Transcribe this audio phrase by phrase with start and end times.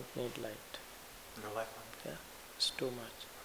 [0.00, 0.78] I think we don't need light.
[1.42, 1.66] No light
[2.06, 2.12] Yeah,
[2.56, 3.39] it's too much.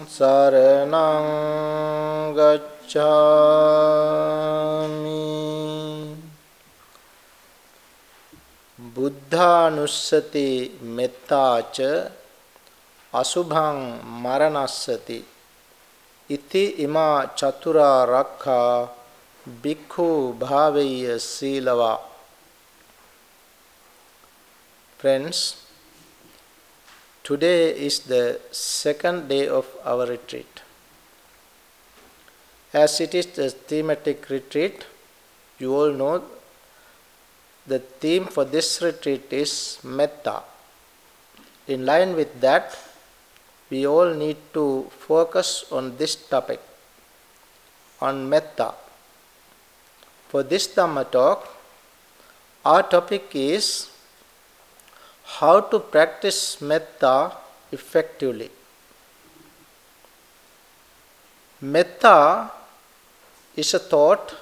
[0.04, 1.26] शरणं
[2.36, 3.75] गच्छामि।
[9.30, 11.76] බුද්ධානුස්සති මෙත්තාච
[13.12, 13.78] අසුභං
[14.22, 15.24] මරණස්සති.
[16.30, 18.88] ඉති ඉමා චතුරා රක්ඛා
[19.62, 20.08] බික්ඛු
[20.40, 21.98] භාවය සීලවා.
[24.98, 25.38] Friends
[27.24, 30.62] today is the second day of our retreat.
[32.72, 34.86] As it is the thematic retreat
[35.58, 36.35] you all know
[37.66, 40.42] the theme for this retreat is metta.
[41.66, 42.78] In line with that,
[43.70, 46.60] we all need to focus on this topic,
[48.00, 48.74] on metta.
[50.28, 51.48] For this Dhamma talk,
[52.64, 53.90] our topic is
[55.24, 57.32] how to practice metta
[57.72, 58.50] effectively.
[61.60, 62.50] Metta
[63.56, 64.36] is a thought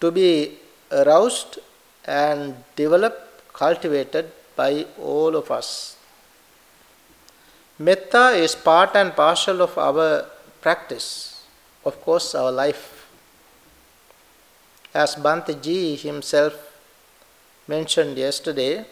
[0.00, 0.58] to be
[0.90, 1.58] aroused
[2.06, 5.96] and developed, cultivated by all of us.
[7.78, 10.26] Metta is part and parcel of our
[10.60, 11.42] practice,
[11.84, 13.10] of course, our life.
[14.94, 16.54] As Bhante G himself
[17.66, 18.84] mentioned yesterday,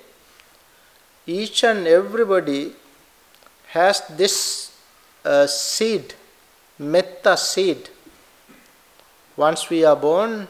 [1.27, 2.73] each and everybody
[3.69, 4.77] has this
[5.25, 6.15] uh, seed,
[6.79, 7.89] metta seed.
[9.37, 10.49] Once we are born,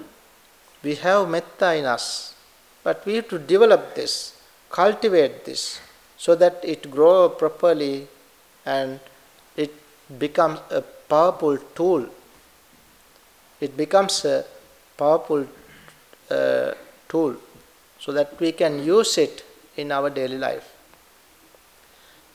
[0.83, 2.32] we have metta in us.
[2.85, 4.37] But we have to develop this,
[4.71, 5.81] cultivate this,
[6.17, 8.09] so that it grow properly
[8.67, 9.01] and
[9.57, 9.73] it
[10.19, 12.07] becomes a powerful tool.
[13.61, 14.45] It becomes a
[14.97, 15.47] powerful
[16.31, 16.73] uh,
[17.09, 17.37] tool
[17.99, 19.45] so that we can use it
[19.77, 20.75] in our daily life.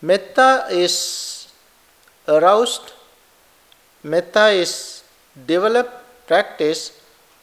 [0.01, 1.51] Metta is
[2.27, 2.93] aroused,
[4.03, 5.03] metta is
[5.45, 7.01] developed, practice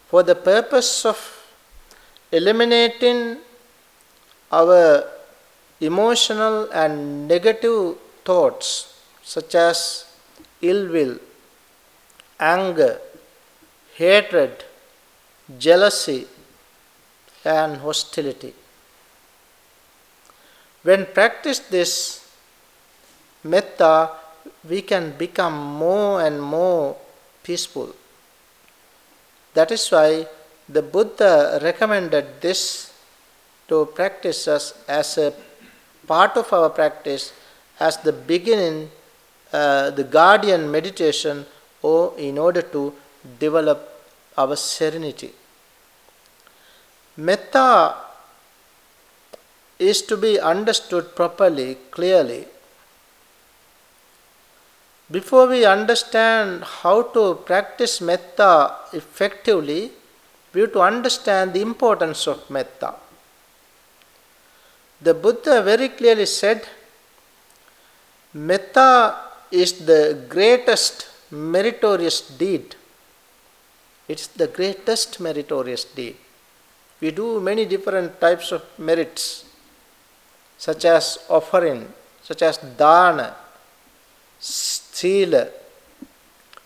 [0.08, 1.18] for the purpose of
[2.38, 3.38] eliminating
[4.50, 5.04] our
[5.80, 7.96] emotional and negative
[8.28, 8.68] thoughts
[9.22, 9.78] such as
[10.70, 11.14] ill will,
[12.40, 12.94] anger,
[13.96, 14.64] hatred,
[15.66, 16.26] jealousy,
[17.44, 18.52] and hostility.
[20.82, 21.92] When practice this
[23.42, 24.10] metta,
[24.68, 26.96] we can become more and more
[27.42, 27.94] peaceful.
[29.54, 30.26] That is why
[30.68, 32.92] the Buddha recommended this
[33.68, 35.32] to practice us as a
[36.06, 37.32] part of our practice,
[37.80, 38.90] as the beginning,
[39.52, 41.46] uh, the guardian meditation,
[41.82, 42.92] or in order to
[43.38, 43.90] develop
[44.36, 45.32] our serenity.
[47.16, 47.94] Metta
[49.78, 52.46] is to be understood properly, clearly.
[55.10, 59.92] Before we understand how to practice metta effectively,
[60.54, 62.94] we have to understand the importance of metta.
[65.02, 66.66] The Buddha very clearly said,
[68.32, 69.16] Metta
[69.50, 72.74] is the greatest meritorious deed.
[74.08, 76.16] It's the greatest meritorious deed.
[77.00, 79.44] We do many different types of merits,
[80.58, 81.92] such as offering,
[82.22, 83.34] such as dana,
[84.38, 85.48] sila.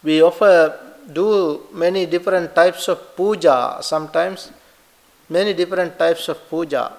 [0.02, 4.52] We offer, do many different types of puja sometimes,
[5.28, 6.92] many different types of puja.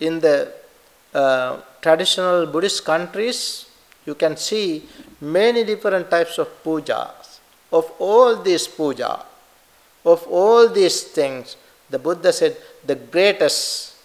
[0.00, 0.52] In the
[1.14, 3.66] uh, traditional Buddhist countries,
[4.06, 4.88] you can see
[5.20, 7.40] many different types of pujas.
[7.72, 9.24] Of all these puja,
[10.04, 11.56] of all these things,
[11.90, 13.96] the Buddha said the greatest,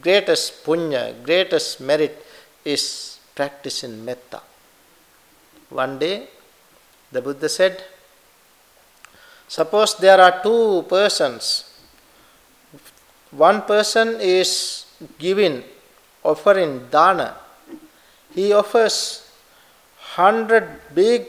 [0.00, 2.24] greatest punya, greatest merit
[2.64, 4.40] is practicing metta.
[5.70, 6.28] One day,
[7.10, 7.82] the Buddha said,
[9.54, 11.44] Suppose there are two persons.
[13.30, 14.86] One person is
[15.18, 15.62] giving,
[16.24, 17.36] offering dana.
[18.34, 18.96] He offers
[20.16, 21.26] hundred big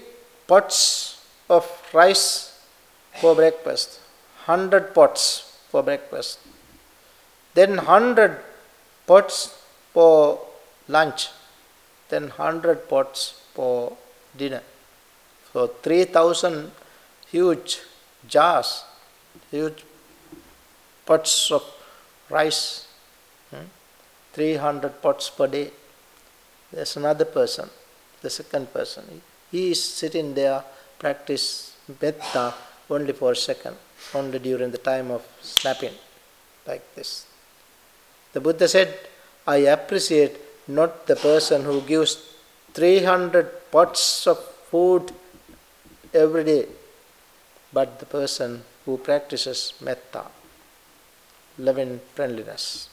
[0.47, 0.77] pots
[1.49, 2.57] of rice
[3.19, 3.99] for breakfast.
[4.45, 5.23] Hundred pots
[5.69, 6.39] for breakfast,
[7.55, 8.39] then 100
[9.05, 9.37] pots
[9.93, 10.39] for
[10.87, 11.29] lunch,
[12.09, 13.97] then 100 pots for
[14.37, 14.61] dinner.
[15.51, 16.71] So 3000
[17.31, 17.81] huge
[18.27, 18.83] jars,
[19.51, 19.83] huge
[21.05, 21.63] pots of
[22.29, 22.87] rice,
[23.51, 23.65] hmm?
[24.33, 25.71] 300 pots per day.
[26.71, 27.69] There's another person,
[28.21, 29.21] the second person.
[29.51, 30.63] He is sitting there,
[30.97, 32.53] practice metta
[32.89, 33.75] only for a second
[34.13, 35.93] only during the time of snapping,
[36.67, 37.25] like this.
[38.33, 38.97] The Buddha said,
[39.47, 42.17] I appreciate not the person who gives
[42.73, 44.37] 300 pots of
[44.71, 45.11] food
[46.13, 46.65] every day,
[47.73, 50.23] but the person who practices metta,
[51.57, 52.89] loving friendliness.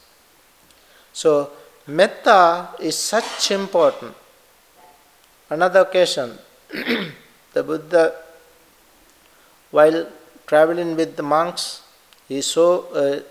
[1.13, 1.51] So,
[1.87, 4.15] metta is such important.
[5.49, 6.37] Another occasion,
[7.53, 8.15] the Buddha,
[9.69, 10.07] while
[10.47, 11.83] traveling with the monks,
[12.27, 13.23] he saw a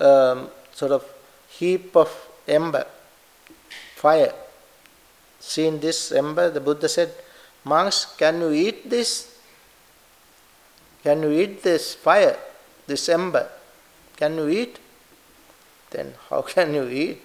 [0.00, 1.04] um, sort of
[1.48, 2.10] heap of
[2.46, 2.86] ember,
[3.94, 4.34] fire.
[5.40, 7.12] Seeing this ember, the Buddha said,
[7.64, 9.37] Monks, can you eat this?
[11.02, 12.36] Can you eat this fire,
[12.86, 13.48] this ember?
[14.16, 14.78] Can you eat?
[15.90, 17.22] Then how can you eat?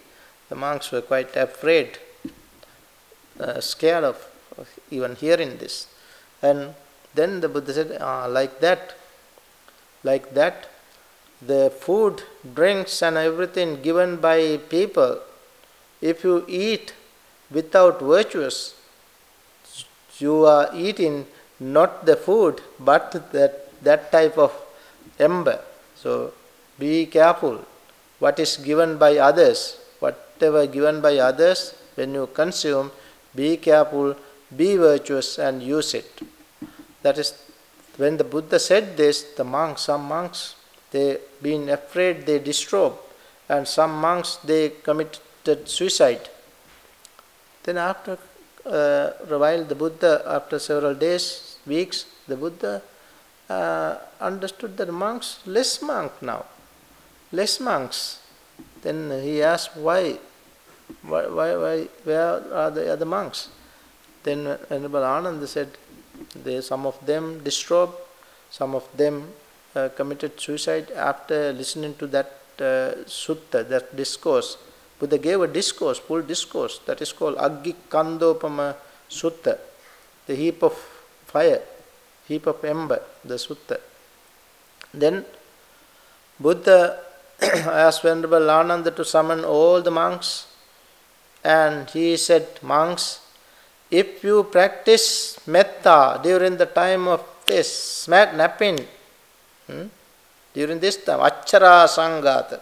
[0.50, 1.98] The monks were quite afraid,
[3.40, 4.28] uh, scared of,
[4.58, 5.88] of even hearing this.
[6.42, 6.76] And
[7.16, 8.96] then the Buddha said, ah, like that,
[10.04, 10.68] like that
[11.46, 15.20] the food drinks and everything given by people
[16.02, 16.94] if you eat
[17.52, 18.76] without virtuous
[20.20, 21.26] you are eating
[21.60, 24.52] not the food but that that type of
[25.20, 25.60] ember.
[25.96, 26.34] So
[26.80, 27.64] be careful
[28.20, 29.80] what is given by others.
[30.00, 32.92] Whatever given by others when you consume
[33.36, 34.16] be careful
[34.56, 36.22] be virtuous and use it.
[37.02, 37.34] That is
[37.98, 40.56] when the Buddha said this, the monks, some monks,
[40.92, 42.98] they being afraid, they disrobed,
[43.50, 46.30] and some monks they committed suicide.
[47.64, 48.18] Then after
[48.66, 52.82] uh, a while, the Buddha, after several days, weeks, the Buddha
[53.50, 56.46] uh, understood that monks, less monk now,
[57.32, 58.20] less monks.
[58.82, 60.18] Then he asked why,
[61.02, 63.50] why, why, why where are the other monks?
[64.24, 65.70] Then Venerable Ananda said,
[66.36, 67.94] they, some of them disturbed,
[68.50, 69.30] some of them
[69.76, 74.58] uh, committed suicide after listening to that uh, sutta, that discourse.
[75.00, 78.76] Buddha gave a discourse, full discourse, that is called Aggi Kandopama
[79.10, 79.58] Sutta,
[80.28, 80.74] the heap of
[81.26, 81.62] fire,
[82.28, 83.80] heap of ember, the sutta.
[84.94, 85.26] Then
[86.40, 87.00] Buddha
[87.42, 90.48] asked Venerable Ananda to summon all the monks,
[91.44, 93.20] and he said, Monks,
[93.90, 98.80] if you practice metta during the time of this napping,
[99.68, 99.86] hmm,
[100.54, 102.60] during this time, achara sangata,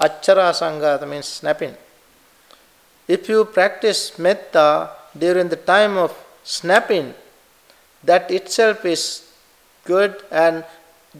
[0.00, 1.74] achara sangata means snapping.
[3.08, 6.12] If you practice metta during the time of
[6.44, 7.14] snapping,
[8.04, 9.30] that itself is
[9.84, 10.64] good and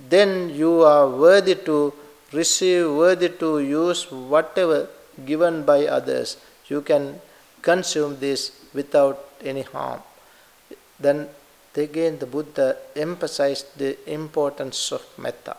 [0.08, 1.92] then you are worthy to
[2.32, 4.88] receive, worthy to use whatever
[5.24, 6.36] given by others.
[6.66, 7.20] You can
[7.62, 10.00] consume this without any harm.
[10.98, 11.28] Then
[11.74, 15.56] again the Buddha emphasized the importance of metta.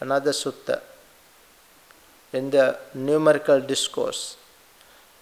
[0.00, 0.80] Another sutta
[2.32, 4.36] in the numerical discourse.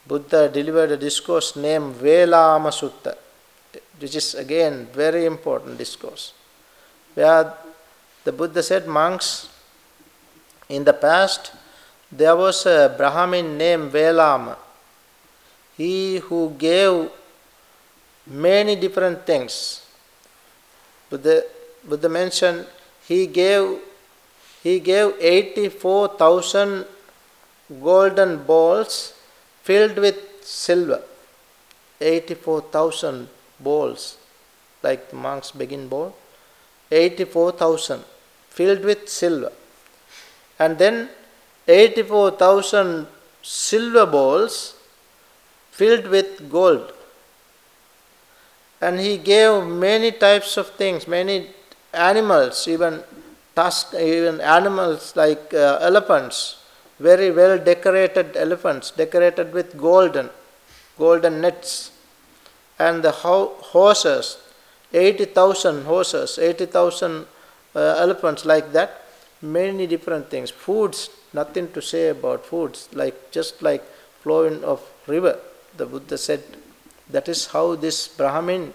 [0.07, 3.17] Buddha delivered a discourse named Velama Sutta,
[3.99, 6.33] which is again very important discourse,
[7.15, 7.55] where
[8.25, 9.49] the Buddha said, monks,
[10.69, 11.53] in the past
[12.11, 14.57] there was a Brahmin named Velama.
[15.77, 17.11] He who gave
[18.27, 19.85] many different things.
[21.11, 21.43] Buddha,
[21.85, 22.67] Buddha mentioned
[23.07, 23.81] he gave
[24.63, 26.87] he gave 84,000
[27.83, 29.13] golden balls
[29.63, 31.03] filled with silver.
[32.01, 33.29] 84,000
[33.61, 34.17] balls,
[34.83, 36.15] like the monk's begin ball.
[36.91, 38.05] 84,000
[38.51, 39.53] filled with silver.
[40.59, 41.09] And then
[41.67, 43.07] 84,000
[43.43, 44.75] silver balls
[45.71, 46.93] filled with gold.
[48.81, 51.51] And he gave many types of things, many
[51.93, 53.03] animals, even
[53.57, 56.59] tusk, even animals like uh, elephants,
[56.99, 60.29] very well decorated elephants, decorated with golden,
[60.99, 61.91] golden nets,
[62.79, 64.39] and the ho- horses,
[64.93, 67.27] 80,000 horses, 80,000
[67.75, 69.03] uh, elephants like that,
[69.43, 70.51] many different things.
[70.51, 73.85] Foods, nothing to say about foods, like just like
[74.23, 75.39] flowing of river.
[75.77, 76.43] The Buddha said
[77.11, 78.73] that is how this Brahmin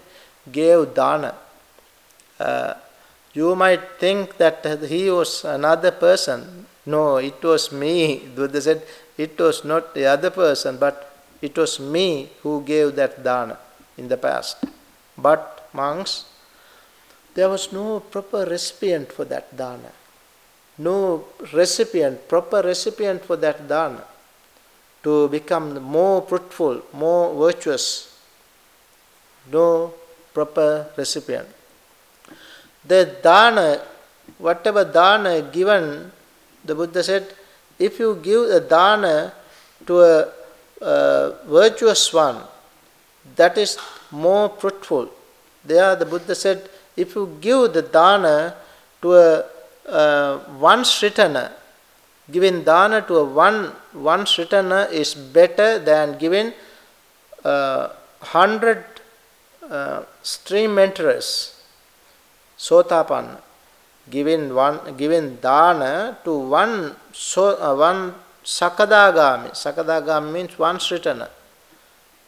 [0.50, 1.34] gave dana.
[2.38, 2.74] Uh,
[3.32, 6.66] you might think that he was another person.
[6.86, 8.28] No, it was me.
[8.34, 8.82] Buddha said
[9.16, 13.58] it was not the other person, but it was me who gave that dana
[13.96, 14.64] in the past.
[15.16, 16.24] But monks,
[17.34, 19.92] there was no proper recipient for that dana.
[20.78, 24.04] No recipient, proper recipient for that dana
[25.02, 28.18] to become more fruitful, more virtuous.
[29.50, 29.94] No
[30.34, 31.48] proper recipient.
[32.84, 33.80] The dana,
[34.38, 36.12] whatever dana given,
[36.64, 37.34] the Buddha said,
[37.78, 39.32] if you give a dana
[39.86, 40.28] to a,
[40.82, 42.42] a virtuous one,
[43.36, 43.78] that is
[44.10, 45.08] more fruitful.
[45.64, 48.54] There, the Buddha said, if you give the dana
[49.02, 49.44] to a
[49.88, 51.52] uh, one sritana,
[52.30, 56.52] giving dana to a one one sritana is better than giving
[57.44, 57.88] uh,
[58.20, 58.84] hundred
[59.68, 61.56] uh, stream enterers.
[62.58, 63.40] Sotapanna,
[64.10, 69.50] giving one giving dana to one so uh, one sakadagami.
[69.50, 71.28] Sakadagami means one sritana.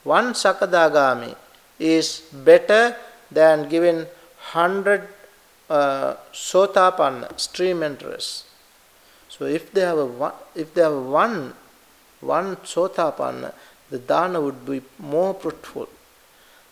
[0.04, 1.34] One sakadagami
[1.78, 2.96] is better
[3.30, 4.06] than giving
[4.38, 5.08] hundred
[5.70, 8.44] uh, sotapanna stream enterers.
[9.28, 11.54] So if they have a one, if they have one
[12.20, 13.52] one sotapanna,
[13.90, 15.88] the dana would be more fruitful.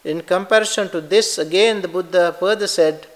[0.05, 3.07] In comparison to this, again the Buddha further said,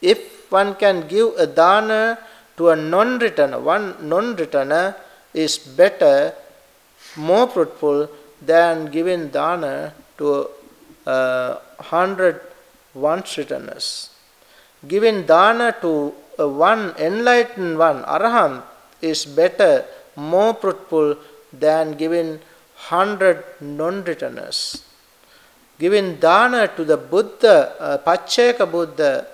[0.00, 2.18] if one can give a dana
[2.56, 4.94] to a non-returner, one non-returner
[5.34, 6.32] is better,
[7.16, 8.08] more fruitful
[8.40, 10.48] than giving dana to
[11.06, 12.40] uh, hundred
[12.94, 14.10] once returners.
[14.86, 18.62] Giving dana to uh, one enlightened one, arahant,
[19.00, 19.84] is better,
[20.16, 21.16] more fruitful
[21.52, 22.40] than giving
[22.74, 24.84] hundred non-returners.
[25.78, 29.26] Giving dana to the Buddha, uh, Pacceka Buddha,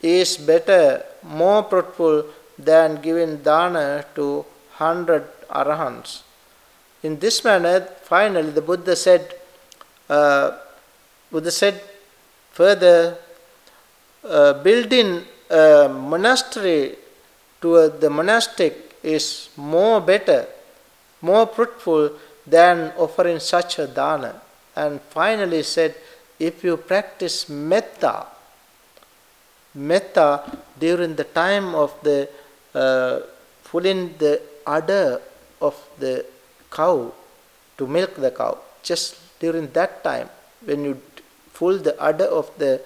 [0.00, 2.26] is better, more fruitful
[2.58, 6.22] than giving dana to hundred arahants.
[7.02, 9.34] In this manner, finally, the Buddha said,
[10.08, 10.52] uh,
[11.30, 11.80] Buddha said
[12.52, 13.18] further,
[14.24, 16.96] uh, building a monastery
[17.60, 20.46] to the monastic is more better,
[21.20, 22.12] more fruitful
[22.46, 24.40] than offering such a dana.
[24.76, 25.94] And finally said,
[26.38, 28.26] if you practice metta,
[29.74, 32.28] metta during the time of the
[32.74, 33.20] uh,
[33.64, 35.20] pulling the udder
[35.60, 36.24] of the
[36.72, 37.12] cow
[37.78, 40.28] to milk the cow, just during that time
[40.64, 41.00] when you
[41.54, 42.80] pull the udder of the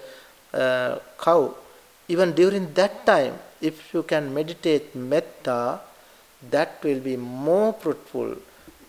[0.53, 1.55] uh, cow,
[2.07, 5.79] even during that time, if you can meditate metta,
[6.49, 8.35] that will be more fruitful,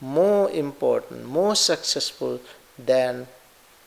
[0.00, 2.40] more important, more successful
[2.78, 3.26] than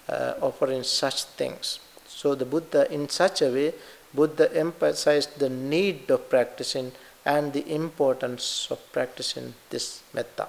[0.10, 1.80] uh, offering such things.
[2.08, 3.74] So the Buddha, in such a way,
[4.14, 6.92] Buddha emphasized the need of practicing
[7.26, 10.48] and the importance of practicing this metta.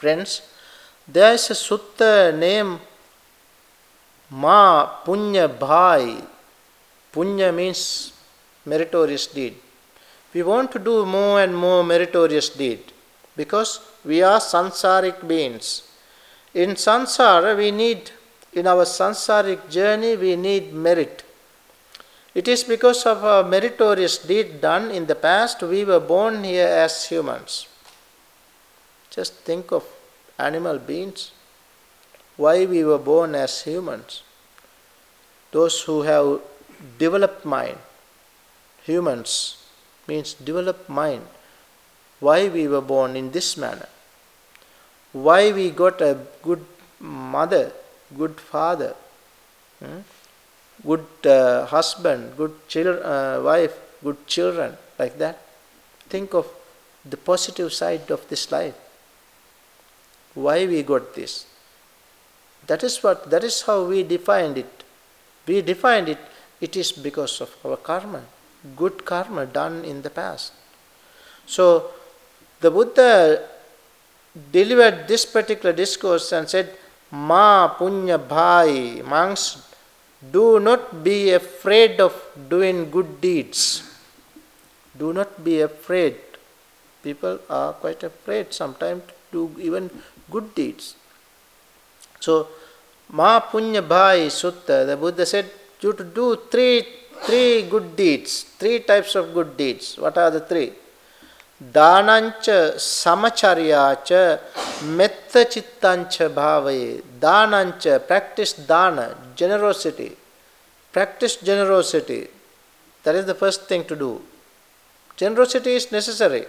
[0.00, 0.40] Friends,
[1.06, 2.80] there is a sutta named
[4.30, 6.24] Ma Punya Bhai.
[7.12, 8.10] Punya means
[8.64, 9.56] meritorious deed.
[10.32, 12.80] We want to do more and more meritorious deed
[13.36, 15.82] because we are sansaric beings.
[16.54, 18.10] In sansara, we need,
[18.54, 21.24] in our sansaric journey, we need merit.
[22.34, 26.66] It is because of a meritorious deed done in the past we were born here
[26.66, 27.66] as humans.
[29.10, 29.84] Just think of
[30.38, 31.32] animal beings.
[32.36, 34.22] Why we were born as humans?
[35.50, 36.40] Those who have
[36.98, 37.78] developed mind,
[38.84, 39.64] humans
[40.06, 41.26] means developed mind.
[42.20, 43.88] Why we were born in this manner?
[45.12, 46.64] Why we got a good
[47.00, 47.72] mother,
[48.16, 48.94] good father?
[49.80, 50.00] Hmm?
[50.86, 55.38] good uh, husband, good children, uh, wife, good children, like that.
[56.08, 56.46] Think of
[57.04, 58.74] the positive side of this life.
[60.34, 61.46] Why we got this?
[62.66, 64.84] That is what that is how we defined it.
[65.46, 66.18] We defined it,
[66.60, 68.22] it is because of our karma,
[68.76, 70.52] good karma done in the past.
[71.46, 71.90] So
[72.60, 73.48] the Buddha
[74.52, 76.76] delivered this particular discourse and said,
[77.10, 79.70] Ma punya bhai, monks
[80.30, 82.14] do not be afraid of
[82.48, 83.82] doing good deeds.
[84.96, 86.16] Do not be afraid.
[87.02, 89.90] People are quite afraid sometimes to even
[90.29, 90.95] good deeds.
[92.19, 92.47] So,
[93.11, 95.49] Ma Punya Bhai Sutta, the Buddha said,
[95.81, 96.85] you to do three,
[97.23, 99.97] three good deeds, three types of good deeds.
[99.97, 100.73] What are the three?
[101.75, 104.09] දානංච සමචර්යාච
[104.97, 109.05] මෙත්ත චිත්තංච භාවයේ දානංච practice dana
[109.39, 110.11] generosity
[110.91, 112.27] practice generosity
[113.03, 114.11] that is the first thing to do
[115.15, 116.43] generosity is necessary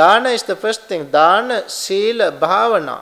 [0.00, 2.98] dana is the first thing dana sila bhavana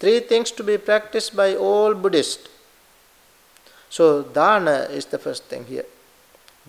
[0.00, 2.48] three things to be practiced by all buddhists
[3.96, 4.06] so
[4.38, 5.88] dana is the first thing here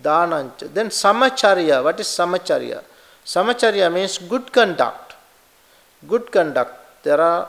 [0.08, 2.80] danancha then samacharya what is samacharya
[3.26, 5.14] Samacharya means good conduct.
[6.06, 7.02] Good conduct.
[7.02, 7.48] There are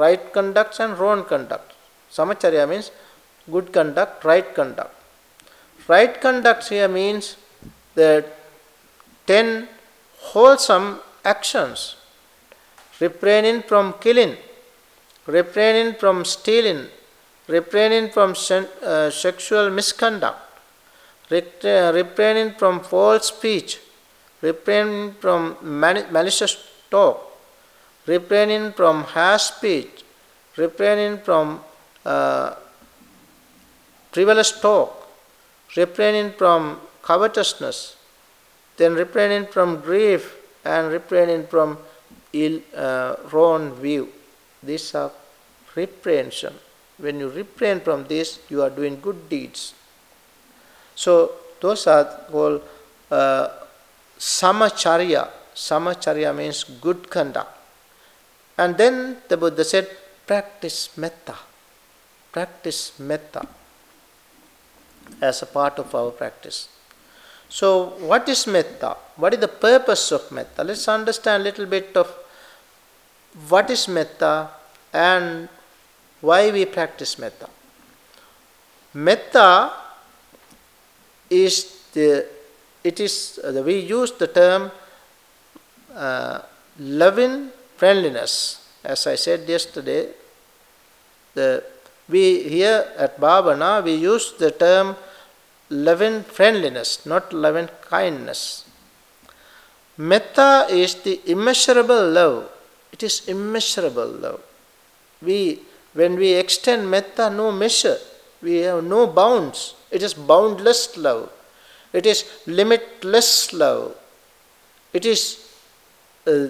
[0.00, 1.74] right conduct and wrong conduct.
[2.10, 2.90] Samacharya means
[3.50, 4.94] good conduct, right conduct.
[5.86, 7.36] Right conduct here means
[7.94, 8.24] the
[9.26, 9.68] ten
[10.32, 11.96] wholesome actions.
[13.00, 14.36] Refraining from killing,
[15.26, 16.86] refraining from stealing,
[17.46, 20.38] refraining from uh, sexual misconduct,
[21.30, 23.78] refraining from false speech,
[24.40, 26.56] refraining from malicious
[26.90, 27.18] talk,
[28.06, 30.04] refraining from harsh speech,
[30.56, 31.60] refraining from
[32.06, 32.54] uh,
[34.10, 35.06] frivolous talk,
[35.76, 37.96] refraining from covetousness,
[38.78, 41.78] then refraining from grief and refraining from
[42.32, 44.08] ill, uh, wrong view.
[44.62, 45.10] These are
[45.74, 46.54] reprehension.
[46.98, 49.74] When you refrain from this, you are doing good deeds.
[50.94, 52.62] So those are called
[53.10, 53.48] uh,
[54.18, 55.28] samacharya.
[55.54, 57.50] Samacharya means good conduct.
[58.58, 59.88] And then the Buddha said,
[60.26, 61.36] practice metta.
[62.32, 63.46] Practice metta
[65.20, 66.68] as a part of our practice.
[67.48, 68.96] So, what is metta?
[69.16, 70.64] What is the purpose of metta?
[70.64, 72.12] Let's understand a little bit of
[73.48, 74.48] what is metta
[74.92, 75.48] and
[76.20, 77.48] why we practice metta.
[78.94, 79.72] Metta
[81.30, 82.26] is the
[82.82, 84.70] it is uh, we use the term
[85.94, 86.40] uh,
[86.78, 88.62] loving friendliness.
[88.84, 90.08] As I said yesterday,
[91.34, 91.64] the
[92.08, 94.96] we here at Bhavana we use the term
[95.68, 98.64] loving friendliness, not loving kindness.
[99.98, 102.50] Metta is the immeasurable love.
[102.92, 104.40] It is immeasurable love.
[105.22, 105.60] We
[105.96, 107.96] when we extend metta, no measure.
[108.42, 109.74] We have no bounds.
[109.90, 111.30] It is boundless love.
[111.92, 113.96] It is limitless love.
[114.92, 115.50] It is,
[116.26, 116.48] uh,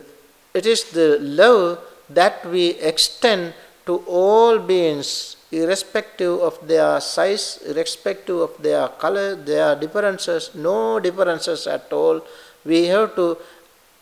[0.52, 1.79] it is the love
[2.11, 3.55] that we extend
[3.87, 11.66] to all beings, irrespective of their size, irrespective of their color, their differences, no differences
[11.66, 12.20] at all.
[12.64, 13.38] We have to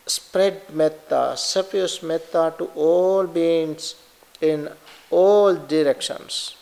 [0.07, 3.95] spread metta, suffuse metta to all beings
[4.41, 4.69] in
[5.09, 6.55] all directions.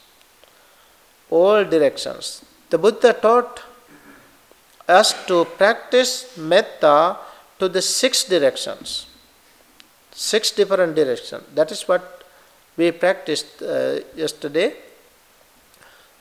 [1.30, 2.44] All directions.
[2.70, 3.62] The Buddha taught
[4.88, 7.18] us to practice metta
[7.60, 9.08] to the six directions.
[10.12, 11.44] Six different directions.
[11.56, 12.23] That is what
[12.78, 14.74] we practiced uh, yesterday.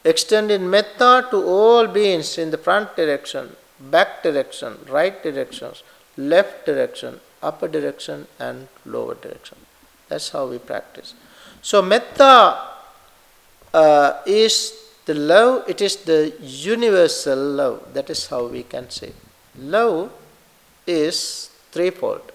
[0.05, 5.83] extending metta to all beings in the front direction, back direction, right directions,
[6.17, 9.59] left direction, upper direction, and lower direction.
[10.09, 11.15] That's how we practice.
[11.63, 12.59] So, metta
[13.73, 17.95] uh, is the love, it is the universal love.
[17.95, 19.13] That is how we can say.
[19.59, 20.11] Love
[20.87, 22.33] is threefold.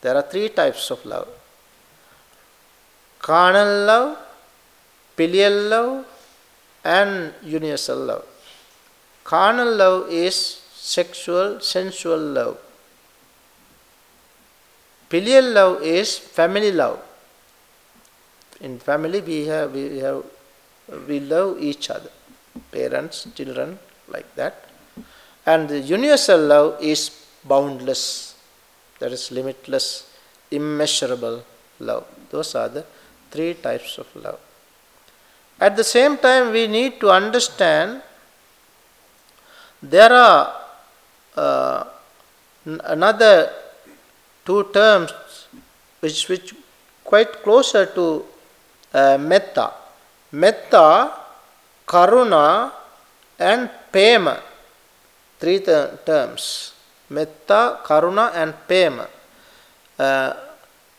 [0.00, 1.28] There are three types of love
[3.20, 4.18] carnal love,
[5.16, 6.06] filial love,
[6.84, 8.24] and universal love.
[9.24, 12.58] Carnal love is sexual, sensual love.
[15.08, 17.00] Filial love is family love.
[18.60, 20.22] In family, we have we have
[21.06, 22.10] we love each other,
[22.72, 23.78] parents, children,
[24.08, 24.64] like that.
[25.46, 27.10] And the universal love is
[27.44, 28.34] boundless,
[28.98, 30.10] that is limitless,
[30.50, 31.44] immeasurable
[31.80, 32.06] love.
[32.30, 32.84] Those are the
[33.30, 34.40] three types of love.
[35.60, 38.02] At the same time, we need to understand
[39.82, 40.54] there are
[41.36, 41.84] uh,
[42.64, 43.50] another
[44.44, 45.12] two terms
[46.00, 46.54] which which
[47.04, 48.24] quite closer to
[48.94, 49.72] uh, metta.
[50.32, 51.10] Metta,
[51.86, 52.70] karuna,
[53.38, 54.40] and pema.
[55.38, 56.74] Three ter- terms.
[57.10, 59.06] Metta, karuna, and pema.
[59.98, 60.34] Uh,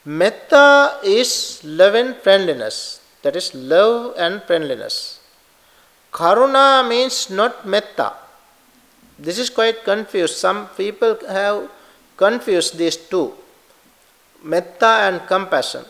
[0.06, 5.20] Metta is love and friendliness, that is, love and friendliness.
[6.12, 8.14] Karuna means not metta.
[9.18, 10.36] This is quite confused.
[10.38, 11.70] Some people have
[12.16, 13.34] confused these two
[14.44, 15.84] metta and compassion.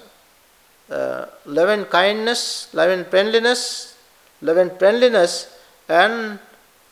[0.89, 3.95] Uh, love and kindness, love and friendliness,
[4.41, 5.55] love and friendliness,
[5.87, 6.39] and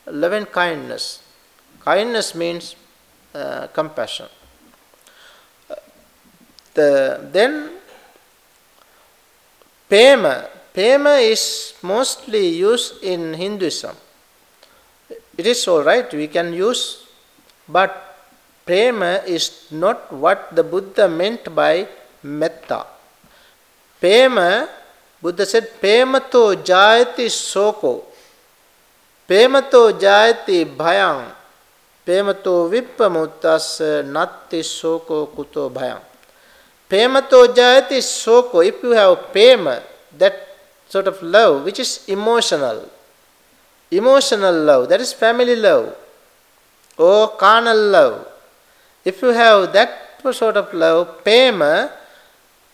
[0.06, 1.24] love and kindness.
[1.82, 2.76] Kindness means
[3.34, 4.28] uh, compassion.
[6.78, 7.72] The, then
[9.90, 10.48] Pema.
[10.76, 13.96] Pema is mostly used in Hinduism.
[15.36, 17.08] It is all right, we can use,
[17.68, 17.90] but
[18.64, 21.88] Prema is not what the Buddha meant by
[22.22, 22.86] metta.
[24.00, 24.70] Pema,
[25.20, 28.06] Buddha said, Pemato jayati soko,
[29.28, 31.32] Pemato jayati bhayam,
[32.06, 36.07] Pemato vippamuttassa natthi soko kuto bhayam.
[36.90, 38.62] Pemato jayati soko.
[38.62, 39.84] If you have pema,
[40.18, 40.48] that
[40.88, 42.88] sort of love which is emotional,
[43.92, 45.96] emotional love, that is family love,
[46.98, 48.28] or carnal love.
[49.04, 51.92] If you have that sort of love, pema,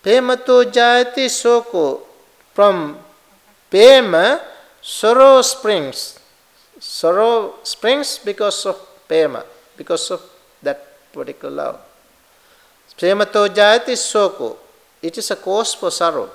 [0.03, 2.01] pemato jayati soko.
[2.53, 2.97] From
[3.71, 4.39] pema,
[4.79, 6.19] sorrow springs.
[6.79, 8.77] Sorrow springs because of
[9.09, 9.43] pema,
[9.75, 10.21] because of
[10.61, 11.79] that particular love.
[13.03, 14.55] Premato jayati soko.
[15.01, 16.29] It is a cause for sorrow.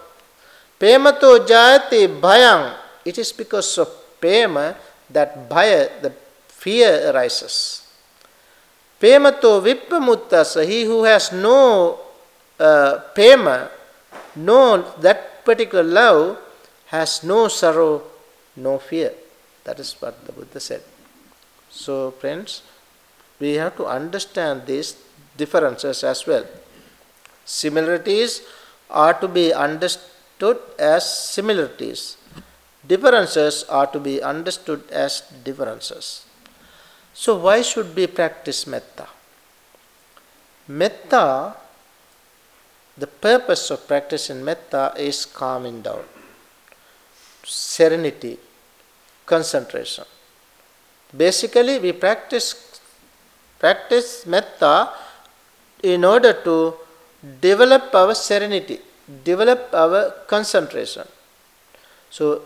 [0.78, 2.76] Premato jayati bhayam.
[3.06, 3.88] It is because of
[4.20, 4.76] prema
[5.08, 6.12] that bhaya, the
[6.48, 7.88] fear arises.
[9.00, 10.68] Premato vippamuttasa.
[10.68, 12.00] He who has no
[12.60, 13.70] uh, prema,
[14.36, 16.36] no that particular love,
[16.88, 18.02] has no sorrow,
[18.56, 19.14] no fear.
[19.64, 20.82] That is what the Buddha said.
[21.70, 22.60] So, friends,
[23.40, 25.07] we have to understand this
[25.42, 26.46] differences as well.
[27.44, 28.42] Similarities
[28.90, 31.02] are to be understood as
[31.34, 32.16] similarities.
[32.86, 36.24] Differences are to be understood as differences.
[37.14, 39.08] So, why should we practice metta?
[40.68, 41.56] Metta,
[42.96, 46.04] the purpose of practicing metta is calming down,
[47.44, 48.38] serenity,
[49.26, 50.04] concentration.
[51.16, 52.80] Basically, we practice
[53.58, 54.90] practice metta
[55.82, 56.74] in order to
[57.40, 58.80] develop our serenity,
[59.24, 61.06] develop our concentration.
[62.10, 62.42] So,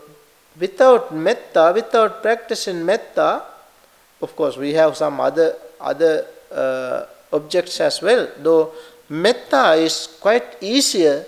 [0.59, 3.43] without metta, without practicing metta,
[4.21, 8.27] of course, we have some other other uh, objects as well.
[8.39, 8.71] Though
[9.09, 11.25] metta is quite easier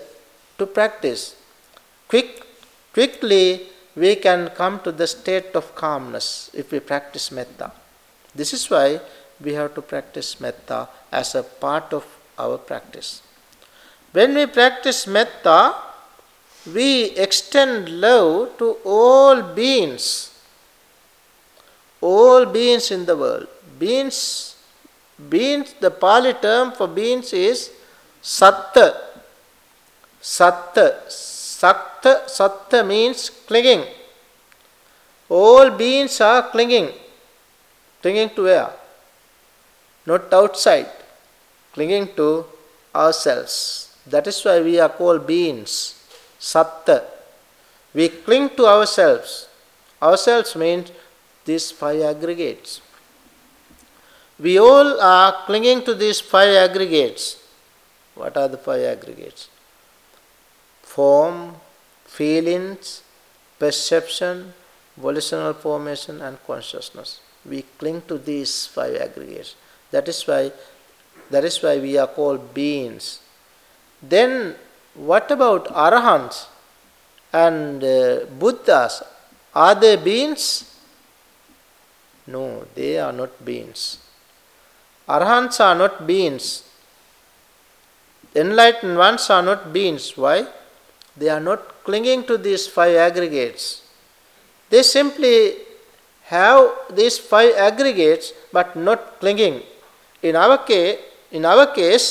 [0.58, 1.36] to practice.
[2.08, 2.42] Quick,
[2.92, 7.72] quickly, we can come to the state of calmness if we practice metta.
[8.34, 9.00] This is why
[9.40, 12.04] we have to practice metta as a part of
[12.38, 13.22] our practice.
[14.12, 15.74] When we practice metta,
[16.72, 20.30] we extend love to all beings,
[22.00, 23.46] all beings in the world.
[23.78, 24.56] Beings,
[25.28, 27.70] beings, the Pali term for beings is
[28.22, 29.02] satta.
[30.20, 31.08] Satta.
[31.08, 33.84] Satta, satta means clinging.
[35.28, 36.90] All beings are clinging.
[38.02, 38.70] Clinging to where?
[40.06, 40.88] Not outside,
[41.72, 42.44] clinging to
[42.94, 43.94] ourselves.
[44.06, 46.02] That is why we are called beings,
[46.38, 47.04] satta.
[47.92, 49.48] We cling to ourselves.
[50.00, 50.92] Ourselves means
[51.44, 52.80] these five aggregates.
[54.38, 57.42] We all are clinging to these five aggregates.
[58.14, 59.48] What are the five aggregates?
[60.82, 61.56] Form,
[62.04, 63.02] feelings,
[63.58, 64.52] perception,
[64.96, 67.20] volitional formation, and consciousness.
[67.44, 69.54] We cling to these five aggregates.
[69.90, 70.52] That is why
[71.30, 73.20] that is why we are called beings.
[74.02, 74.54] Then
[74.94, 76.46] what about arahants
[77.32, 79.02] and uh, buddhas?
[79.54, 80.72] Are they beings?
[82.26, 83.98] No, they are not beings.
[85.08, 86.64] Arahants are not beings.
[88.34, 90.16] Enlightened ones are not beings.
[90.16, 90.46] Why?
[91.16, 93.82] They are not clinging to these five aggregates.
[94.68, 95.54] They simply
[96.24, 99.62] have these five aggregates but not clinging.
[100.26, 100.98] In our case,
[101.30, 102.08] in our case,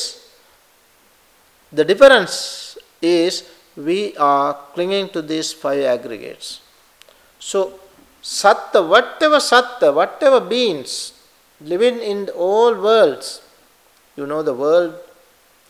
[1.71, 3.43] the difference is
[3.75, 6.62] we are clinging to these five aggregates.
[7.39, 7.80] So,
[8.21, 11.12] satta, whatever satta, whatever beings
[11.60, 13.41] living in all worlds,
[14.15, 14.95] you know the world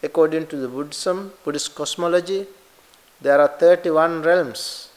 [0.04, 2.46] according to the Buddhism, Buddhist cosmology,
[3.22, 4.90] there are 31 realms.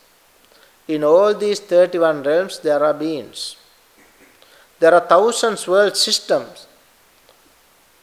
[0.87, 3.57] In all these 31 realms, there are beings.
[4.81, 6.68] There are thousands world systems.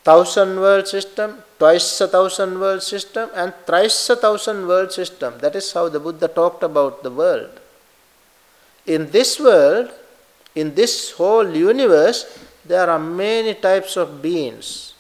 [0.06, 5.34] Thousand world system, twice a thousand world system, and thrice a thousand world system.
[5.40, 7.60] That is how the Buddha talked about the world.
[8.86, 9.90] In this world,
[10.54, 12.20] in this whole universe,
[12.64, 14.94] there are many types of beings.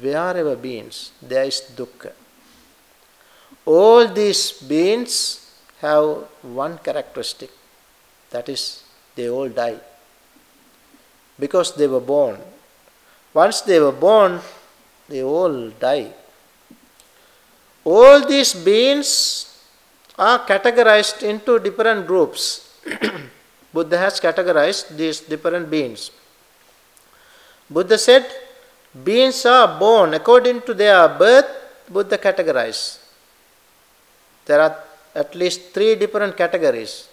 [0.00, 2.12] Wherever beings, there is dukkha.
[3.64, 5.14] All these beings
[5.80, 7.50] have one characteristic
[8.30, 8.84] that is,
[9.16, 9.78] they all die
[11.38, 12.38] because they were born.
[13.32, 14.40] Once they were born,
[15.08, 16.12] they all die.
[17.84, 19.46] All these beings
[20.18, 22.68] are categorized into different groups.
[23.72, 26.10] Buddha has categorized these different beings.
[27.70, 28.26] Buddha said,
[29.04, 31.46] beings are born according to their birth,
[31.88, 32.98] Buddha categorized.
[34.46, 34.76] There are
[35.14, 37.09] at least three different categories.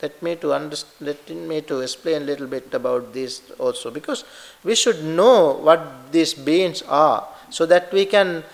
[0.00, 4.24] Let me to understand, let me to explain a little bit about this also because
[4.62, 8.44] we should know what these beings are so that we can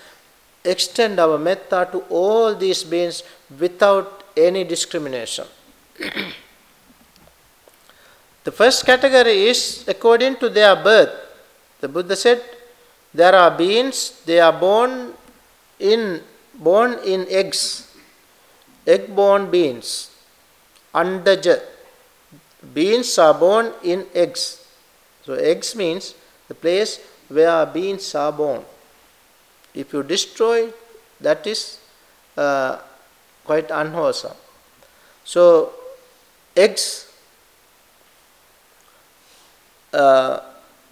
[0.65, 3.23] extend our metta to all these beings
[3.59, 5.45] without any discrimination.
[8.45, 11.13] the first category is according to their birth.
[11.81, 12.43] The Buddha said
[13.13, 15.13] there are beings they are born
[15.79, 16.23] in
[16.55, 17.93] born in eggs
[18.87, 20.14] egg born beings
[20.95, 21.61] Andaja.
[22.73, 24.67] Beans are born in eggs.
[25.25, 26.15] So, eggs means
[26.49, 28.65] the place where beans are born.
[29.75, 30.71] If you destroy,
[31.21, 31.79] that is
[32.37, 32.79] uh,
[33.45, 34.37] quite unwholesome.
[35.25, 35.73] So,
[36.57, 37.13] eggs
[39.93, 40.41] uh,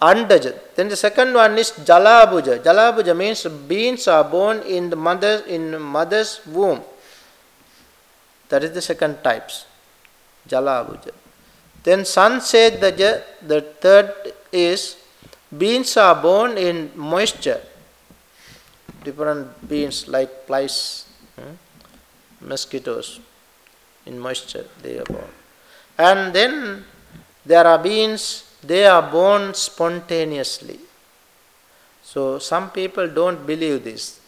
[0.01, 0.59] Andaja.
[0.75, 2.61] Then the second one is Jalabuja.
[2.61, 6.81] Jalabuja means beans are born in the mother in mother's womb.
[8.49, 9.65] That is the second types.
[10.47, 11.11] Jalabuja.
[11.83, 14.97] Then Sansedaja, the third is
[15.55, 17.61] beans are born in moisture.
[19.03, 21.55] Different beans like flies, hmm?
[22.41, 23.19] mosquitoes
[24.05, 25.29] in moisture they are born.
[25.97, 26.85] And then
[27.45, 30.79] there are beans, they are born spontaneously.
[32.01, 34.19] So some people don't believe this.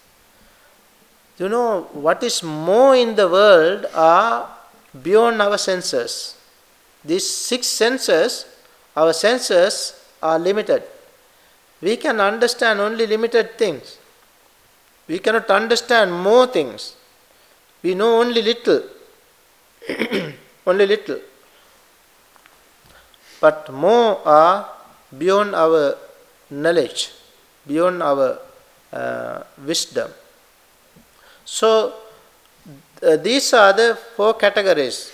[1.37, 4.54] You know what is more in the world are
[5.03, 6.35] beyond our senses.
[7.03, 8.45] These six senses,
[8.95, 10.83] our senses are limited.
[11.81, 13.97] We can understand only limited things.
[15.07, 16.95] We cannot understand more things.
[17.83, 18.83] We know only little.
[20.65, 21.19] only little.
[23.39, 24.67] But more are
[25.15, 25.95] beyond our
[26.49, 27.11] knowledge,
[27.67, 28.39] beyond our
[28.91, 30.09] uh, wisdom.
[31.43, 31.93] So,
[33.03, 35.11] uh, these are the four categories.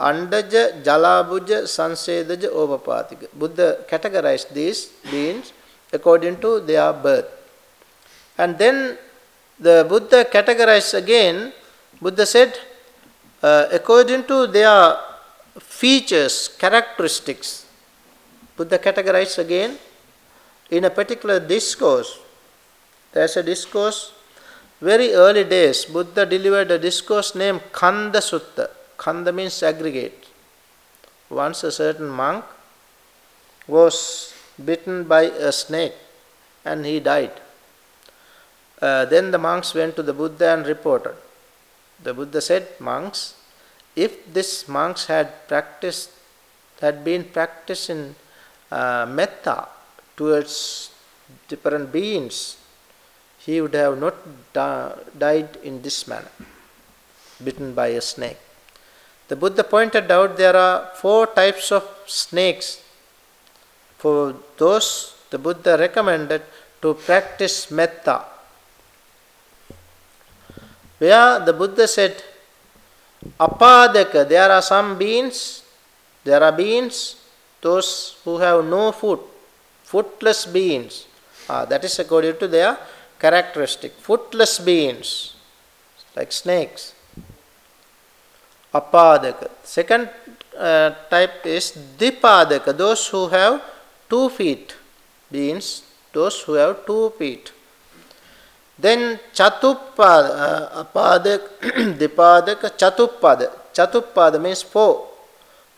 [0.00, 3.28] Andaja, Jalabuja, Sansedaja, Ovapatika.
[3.32, 5.52] Buddha categorized these beings
[5.92, 7.28] according to their birth.
[8.36, 8.98] And then
[9.58, 11.52] the Buddha categorized again,
[12.00, 12.58] Buddha said,
[13.42, 14.96] uh, according to their
[15.60, 17.66] features, characteristics.
[18.56, 19.78] Buddha categorized again
[20.70, 22.18] in a particular discourse.
[23.12, 24.12] There's a discourse
[24.82, 28.68] very early days, Buddha delivered a discourse named Khandha Sutta.
[28.98, 30.26] Khandha means aggregate.
[31.30, 32.44] Once a certain monk
[33.68, 35.94] was bitten by a snake
[36.64, 37.32] and he died.
[38.80, 41.14] Uh, then the monks went to the Buddha and reported.
[42.02, 43.36] The Buddha said, Monks,
[43.94, 46.10] if this monks had practiced,
[46.80, 48.16] had been practicing
[48.72, 49.68] uh, metta
[50.16, 50.90] towards
[51.46, 52.56] different beings,
[53.44, 54.14] he would have not
[54.52, 56.30] di- died in this manner,
[57.42, 58.38] bitten by a snake.
[59.28, 62.82] The Buddha pointed out there are four types of snakes.
[63.98, 66.42] For those, the Buddha recommended
[66.82, 68.22] to practice metta.
[70.98, 72.22] Where the Buddha said,
[73.40, 75.64] apadaka, there are some beings,
[76.22, 77.16] there are beings,
[77.60, 79.20] those who have no foot,
[79.82, 81.06] footless beings.
[81.48, 82.78] Ah, that is according to their
[83.22, 83.92] characteristic.
[83.92, 85.34] Footless beings,
[86.16, 86.92] like snakes.
[88.74, 89.48] Apadaka.
[89.62, 90.08] Second
[90.58, 93.62] uh, type is dipadaka, those who have
[94.10, 94.74] two feet,
[95.30, 95.82] beings,
[96.12, 97.52] those who have two feet.
[98.78, 101.40] Then chatupada, uh, apadak,
[102.02, 103.52] dipadaka, chatupada.
[103.72, 105.08] Chatupada means four,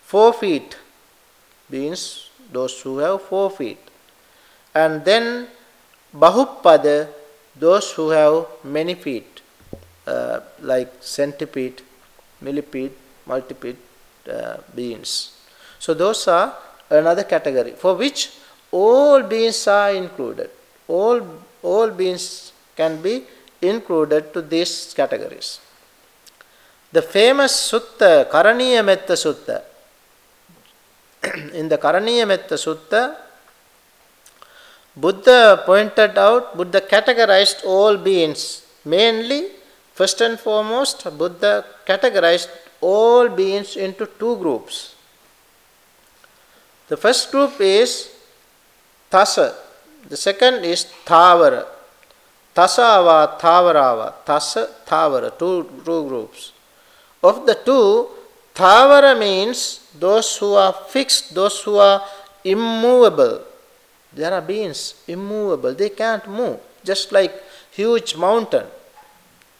[0.03, 0.79] four feet,
[1.71, 3.79] beings, those who have four feet.
[4.75, 5.49] And then
[6.15, 7.09] bahupada,
[7.57, 9.41] those who have many feet,
[10.07, 11.83] uh, like centipede,
[12.41, 12.93] millipede,
[13.27, 13.77] multipede
[14.31, 15.33] uh, beings.
[15.79, 16.55] So those are
[16.91, 18.31] another category for which
[18.71, 20.51] all beings are included.
[20.89, 21.21] All,
[21.63, 23.25] all beings can be
[23.63, 25.61] included to these categories.
[26.93, 29.63] The famous Sutta, Karaniya Metta Sutta.
[31.55, 33.17] In the Karaniya Metta Sutta,
[34.97, 38.65] Buddha pointed out, Buddha categorized all beings.
[38.85, 39.49] Mainly,
[39.93, 42.49] first and foremost, Buddha categorized
[42.81, 44.95] all beings into two groups.
[46.89, 48.11] The first group is
[49.11, 49.55] Tasa,
[50.09, 51.67] the second is Thavara.
[52.55, 56.53] Tasava, Thavarava, Tasa, Thavara, two, two groups.
[57.23, 58.09] Of the two,
[58.55, 62.01] Thavara means those who are fixed, those who are
[62.45, 63.43] immovable
[64.15, 66.61] there are beings immovable, they can't move.
[66.85, 67.35] Just like
[67.73, 68.67] huge mountain.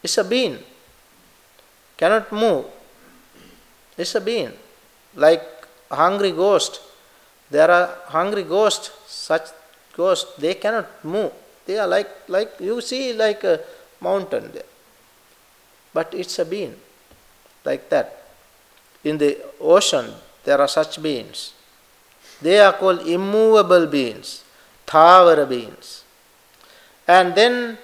[0.03, 0.59] It's a being.
[1.97, 2.67] Cannot move.
[3.97, 4.53] It's a being.
[5.15, 5.43] Like
[5.91, 6.81] a hungry ghost.
[7.51, 9.49] There are hungry ghosts, such
[9.97, 11.33] ghosts, they cannot move.
[11.67, 13.61] They are like like you see like a
[14.01, 14.69] mountain there.
[15.93, 16.77] But it's a being.
[17.65, 18.23] Like that.
[19.03, 20.13] In the ocean
[20.45, 21.55] there are such beings.
[22.43, 24.44] They are called immovable beings.
[24.87, 26.05] Thavara beings.
[27.07, 27.79] And then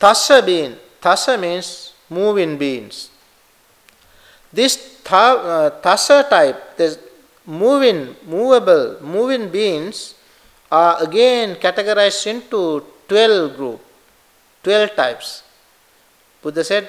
[0.00, 0.76] Tasa being.
[1.00, 3.10] Tasa means moving beings.
[4.52, 6.98] This uh, Tasa type, this
[7.46, 10.14] moving, movable, moving beings
[10.70, 13.80] are again categorized into 12 group,
[14.62, 15.42] 12 types.
[16.42, 16.88] Buddha said,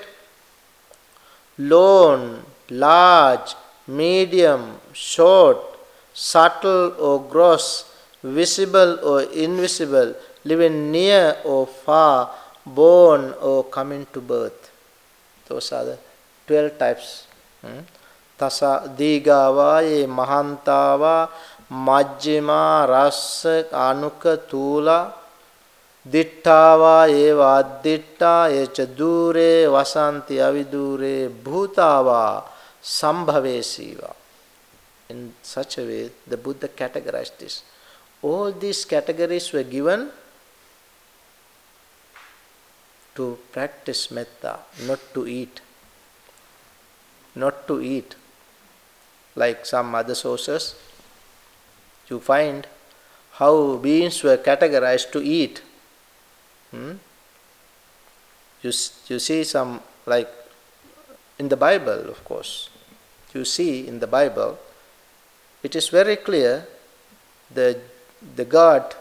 [1.58, 3.56] lone, large,
[3.88, 5.58] medium, short,
[6.14, 7.92] subtle or gross,
[8.26, 12.32] visible or invisible, living near or far,
[12.66, 14.72] born or coming to birth.
[15.48, 15.98] Those are the
[16.48, 17.28] 12 types.
[17.62, 17.82] Hmm?
[18.38, 21.30] Tasa Digava, Mahantava,
[21.72, 25.14] Majjima, Rasa, Anuka, Tula,
[26.08, 32.44] Dittava, Eva Additta, Echa Dure, Vasanti Avidure, Bhutava,
[32.82, 34.14] Sambhave Siva.
[35.10, 37.64] In such a way, the Buddha categorized this
[38.26, 40.10] all these categories were given
[43.14, 45.62] to practice metta, not to eat.
[47.36, 48.16] Not to eat.
[49.36, 50.76] Like some other sources,
[52.10, 52.68] you find
[53.34, 55.62] how beings were categorized to eat.
[56.72, 56.94] Hmm?
[58.64, 58.72] You,
[59.08, 60.30] you see some, like
[61.38, 62.70] in the Bible, of course,
[63.34, 64.58] you see in the Bible,
[65.62, 66.66] it is very clear
[67.54, 67.80] the
[68.36, 68.96] the god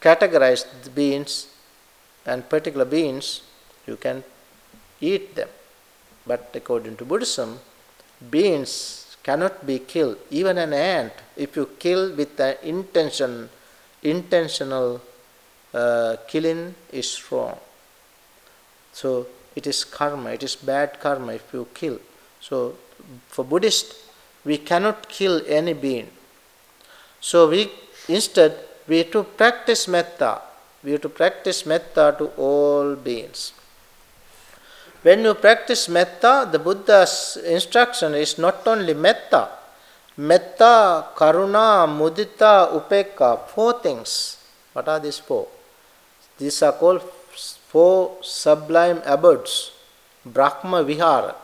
[0.00, 1.48] categorized the beings
[2.26, 3.42] and particular beings,
[3.86, 4.22] you can
[5.00, 5.48] eat them.
[6.26, 7.58] But according to Buddhism,
[8.30, 10.18] beings cannot be killed.
[10.30, 13.48] Even an ant, if you kill with an intention,
[14.02, 15.00] intentional
[15.72, 17.58] uh, killing is wrong.
[18.92, 19.26] So
[19.56, 21.98] it is karma, it is bad karma if you kill.
[22.40, 22.76] So
[23.28, 23.94] for Buddhist,
[24.44, 26.10] we cannot kill any being.
[27.20, 27.70] So we
[28.08, 30.40] Instead, we have to practice metta.
[30.82, 33.52] We have to practice metta to all beings.
[35.02, 39.48] When you practice metta, the Buddha's instruction is not only metta,
[40.16, 44.38] metta, karuna, mudita, upekka, four things.
[44.72, 45.46] What are these four?
[46.38, 49.72] These are called four sublime abodes,
[50.24, 51.34] Brahma Vihara.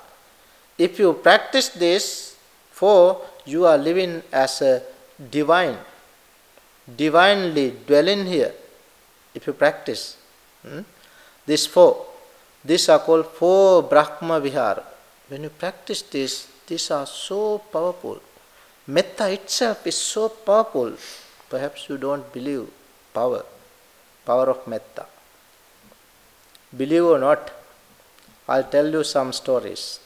[0.81, 2.37] if you practice this,
[2.73, 4.83] four, you are living as a
[5.31, 5.77] divine,
[6.97, 8.53] divinely dwelling here.
[9.35, 10.17] If you practice
[10.67, 10.81] hmm?
[11.47, 12.07] these four,
[12.65, 14.85] these are called four Brahma Vihara.
[15.29, 18.21] When you practice this, these are so powerful.
[18.87, 20.93] Metta itself is so powerful.
[21.49, 22.69] Perhaps you don't believe
[23.15, 23.45] power,
[24.25, 25.07] power of metta.
[26.77, 27.51] Believe or not,
[28.49, 30.01] I'll tell you some stories.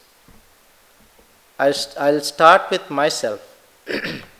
[1.59, 3.41] I'll, I'll start with myself,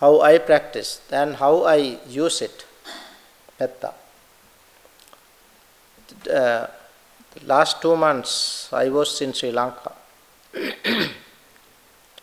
[0.00, 2.66] how I practice and how I use it,
[3.58, 3.94] metta.
[6.30, 6.66] Uh,
[7.44, 9.92] last two months I was in Sri Lanka.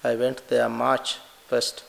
[0.04, 1.18] I went there March
[1.50, 1.84] 1st.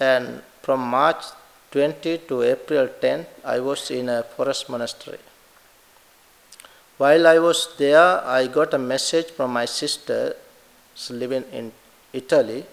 [0.00, 1.24] And from March
[1.72, 5.18] 20 to April 10, I was in a forest monastery.
[6.98, 10.36] While I was there, I got a message from my sister
[11.10, 11.72] living in
[12.12, 12.64] Italy.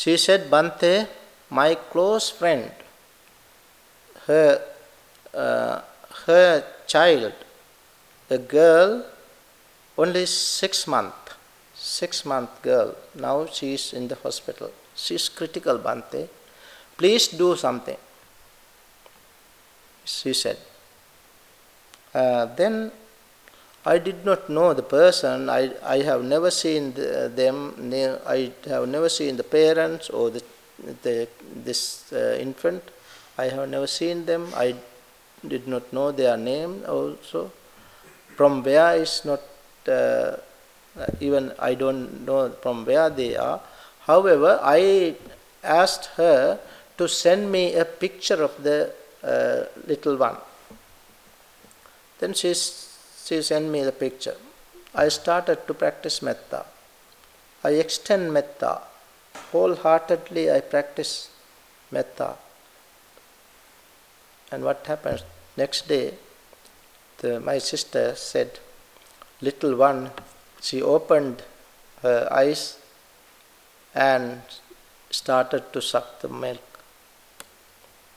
[0.00, 1.06] She said, Bhante,
[1.50, 2.70] my close friend,
[4.26, 4.62] her,
[5.34, 5.82] uh,
[6.24, 7.34] her child,
[8.30, 9.04] a girl,
[9.98, 11.34] only six months,
[11.74, 14.70] six month girl, now she is in the hospital.
[14.96, 16.30] She is critical, Bhante.
[16.96, 17.98] Please do something.
[20.06, 20.56] She said.
[22.14, 22.90] Uh, then
[23.84, 25.48] I did not know the person.
[25.48, 27.74] I, I have never seen the, them.
[28.26, 30.42] I have never seen the parents or the,
[31.02, 32.82] the this uh, infant.
[33.38, 34.52] I have never seen them.
[34.54, 34.74] I
[35.46, 37.50] did not know their name also.
[38.36, 39.40] From where is not
[39.88, 40.36] uh,
[41.20, 43.60] even I don't know from where they are.
[44.00, 45.14] However, I
[45.62, 46.58] asked her
[46.98, 50.36] to send me a picture of the uh, little one.
[52.18, 52.52] Then she,
[53.30, 54.36] she sent me the picture.
[54.92, 56.64] I started to practice metta.
[57.62, 58.80] I extend metta.
[59.52, 61.30] Wholeheartedly, I practice
[61.92, 62.34] metta.
[64.50, 65.22] And what happens?
[65.56, 66.14] Next day,
[67.18, 68.58] the, my sister said,
[69.40, 70.10] Little one,
[70.60, 71.44] she opened
[72.02, 72.78] her eyes
[73.94, 74.42] and
[75.10, 76.82] started to suck the milk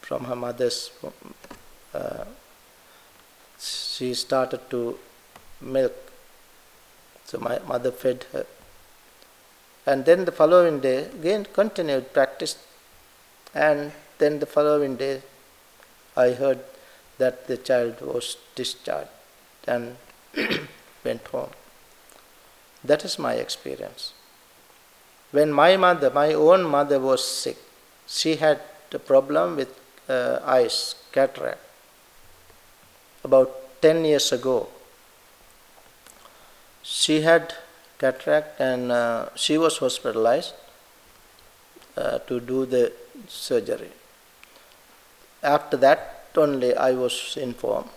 [0.01, 0.89] from her mother's
[1.93, 2.25] uh,
[3.93, 4.97] she started to
[5.61, 5.95] milk.
[7.25, 8.45] So my mother fed her.
[9.85, 12.55] And then the following day, again continued practice.
[13.53, 15.21] And then the following day,
[16.15, 16.59] I heard
[17.17, 19.09] that the child was discharged
[19.67, 19.97] and
[21.03, 21.51] went home.
[22.83, 24.13] That is my experience.
[25.31, 27.57] When my mother, my own mother, was sick,
[28.07, 28.59] she had
[28.91, 29.69] a problem with
[30.07, 31.59] uh, eyes, cataract
[33.23, 34.69] about 10 years ago.
[36.83, 37.53] She had
[37.97, 40.53] cataract and uh, she was hospitalized
[41.97, 42.93] uh, to do the
[43.27, 43.91] surgery.
[45.43, 47.89] After that, only I was informed.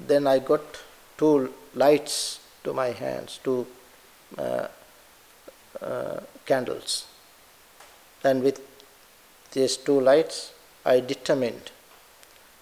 [0.00, 0.62] Then I got
[1.18, 3.66] two lights to my hands, two
[4.38, 4.68] uh,
[5.82, 7.06] uh candles.
[8.24, 8.60] And with
[9.52, 10.52] these two lights,
[10.84, 11.70] I determined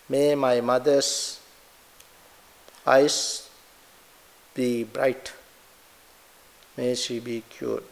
[0.08, 1.40] may my mother's
[2.86, 3.48] eyes
[4.54, 5.32] be bright.
[6.76, 7.84] May she be cured.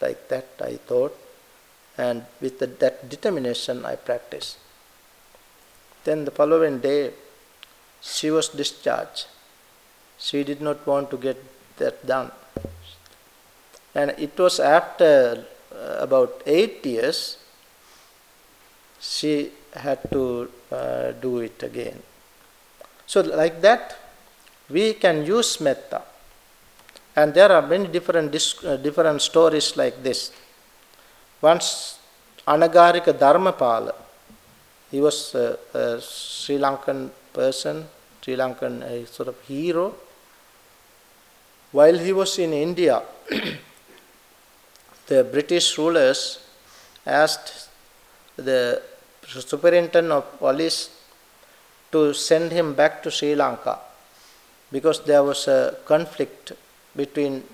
[0.00, 1.16] Like that I thought,
[1.98, 4.56] and with the, that determination I practiced.
[6.04, 7.12] Then the following day,
[8.00, 9.26] she was discharged.
[10.18, 11.42] She did not want to get
[11.76, 12.30] that done.
[13.94, 17.36] And it was after uh, about eight years,
[19.00, 22.02] she had to uh, do it again.
[23.06, 23.98] So, like that,
[24.70, 26.02] we can use metta.
[27.16, 30.32] And there are many different, uh, different stories like this.
[31.40, 31.98] Once
[32.46, 33.94] Anagarika Dharmapala,
[34.90, 37.86] he was a, a Sri Lankan person,
[38.22, 39.94] Sri Lankan a sort of hero.
[41.72, 43.02] While he was in India,
[45.06, 46.40] the British rulers
[47.06, 47.68] asked
[48.36, 48.82] the
[49.26, 50.90] superintendent of police
[51.92, 53.78] to send him back to Sri Lanka
[54.72, 56.52] because there was a conflict
[56.96, 57.44] between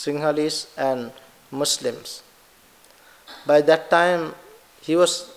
[0.00, 1.12] Sinhalese and
[1.50, 2.22] Muslims.
[3.46, 4.34] By that time,
[4.82, 5.30] he was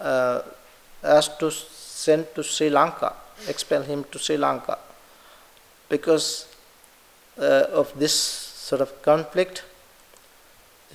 [0.00, 0.42] uh,
[1.02, 3.14] asked to send to Sri Lanka,
[3.48, 4.78] expel him to Sri Lanka,
[5.88, 6.46] because
[7.38, 9.64] uh, of this sort of conflict.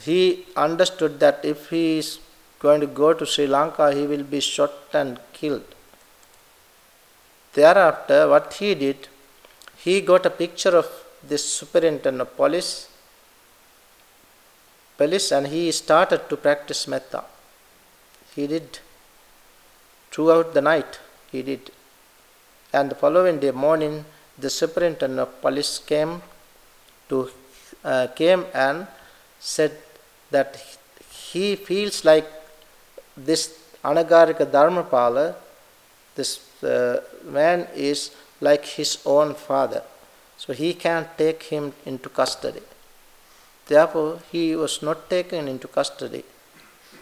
[0.01, 2.19] He understood that if he is
[2.59, 5.75] going to go to Sri Lanka, he will be shot and killed.
[7.59, 9.07] Thereafter, what he did,
[9.83, 10.87] he got a picture of
[11.31, 12.71] this superintendent of police,
[14.97, 17.23] police and he started to practice metta.
[18.35, 18.79] He did
[20.11, 20.99] throughout the night,
[21.31, 21.71] he did.
[22.71, 24.05] And the following day morning,
[24.37, 26.21] the superintendent of police came
[27.09, 27.29] to
[27.83, 28.87] uh, came and
[29.39, 29.73] said
[30.31, 30.49] that
[31.31, 32.29] he feels like
[33.15, 33.41] this
[33.83, 35.35] Anagarika Dharmapala,
[36.15, 39.83] this uh, man is like his own father.
[40.37, 42.61] So he can't take him into custody.
[43.67, 46.23] Therefore, he was not taken into custody.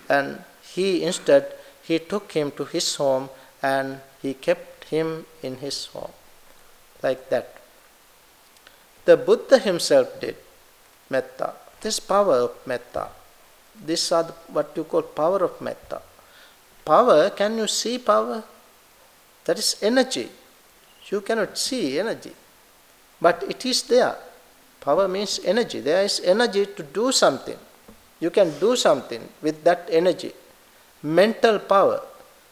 [0.10, 0.44] And
[0.74, 1.54] he instead,
[1.84, 3.30] he took him to his home
[3.62, 6.12] and he kept him in his home.
[7.02, 7.56] Like that.
[9.06, 10.36] The Buddha himself did
[11.10, 11.54] metta.
[11.80, 13.10] This power of metta.
[13.86, 16.02] These are the, what you call power of metta.
[16.84, 18.44] Power, can you see power?
[19.48, 20.30] That is energy.
[21.10, 22.34] You cannot see energy.
[23.22, 24.16] But it is there.
[24.82, 25.80] Power means energy.
[25.80, 27.58] There is energy to do something.
[28.20, 30.34] You can do something with that energy.
[31.02, 32.02] Mental power.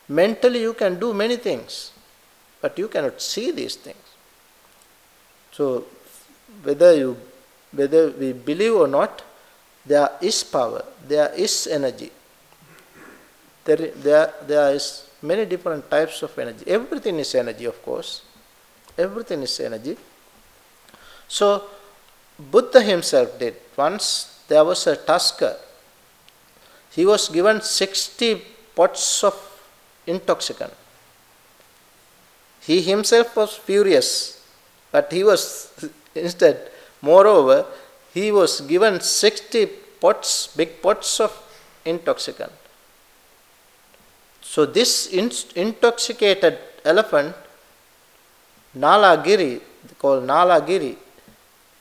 [0.08, 1.91] Mentally, you can do many things,
[2.62, 4.06] but you cannot see these things.
[5.52, 5.86] So,
[6.64, 7.18] whether you
[7.72, 9.22] whether we believe or not,
[9.86, 12.12] there is power, there is energy.
[13.66, 16.65] There, there, there is many different types of energy.
[16.67, 18.21] Everything is energy, of course.
[18.97, 19.97] Everything is energy.
[21.28, 21.63] So,
[22.39, 23.55] Buddha himself did.
[23.76, 25.57] Once there was a tusker.
[26.91, 28.41] He was given 60
[28.76, 29.36] pots of
[30.07, 30.73] intoxicant.
[32.61, 34.41] He himself was furious,
[34.91, 35.73] but he was
[36.15, 36.71] instead
[37.05, 37.65] Moreover,
[38.15, 39.67] he was given 60
[40.01, 41.32] pots, big pots of
[41.86, 42.51] intoxicant.
[44.56, 47.36] So, this intoxicated elephant,
[48.78, 49.60] Nalagiri,
[49.99, 50.95] called Nalagiri,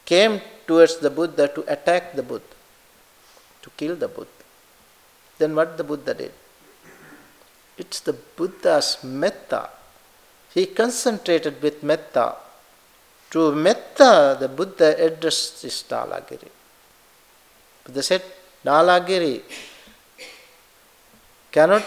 [0.05, 2.57] came towards the Buddha to attack the Buddha,
[3.62, 4.29] to kill the Buddha.
[5.39, 6.33] Then what the Buddha did?
[7.79, 9.70] It's the Buddha's metta.
[10.53, 12.35] He concentrated with metta
[13.31, 16.49] to metta, the Buddha addressed this Nalagiri.
[17.85, 18.25] Buddha said,
[18.64, 19.43] Nalagiri,
[21.53, 21.85] cannot,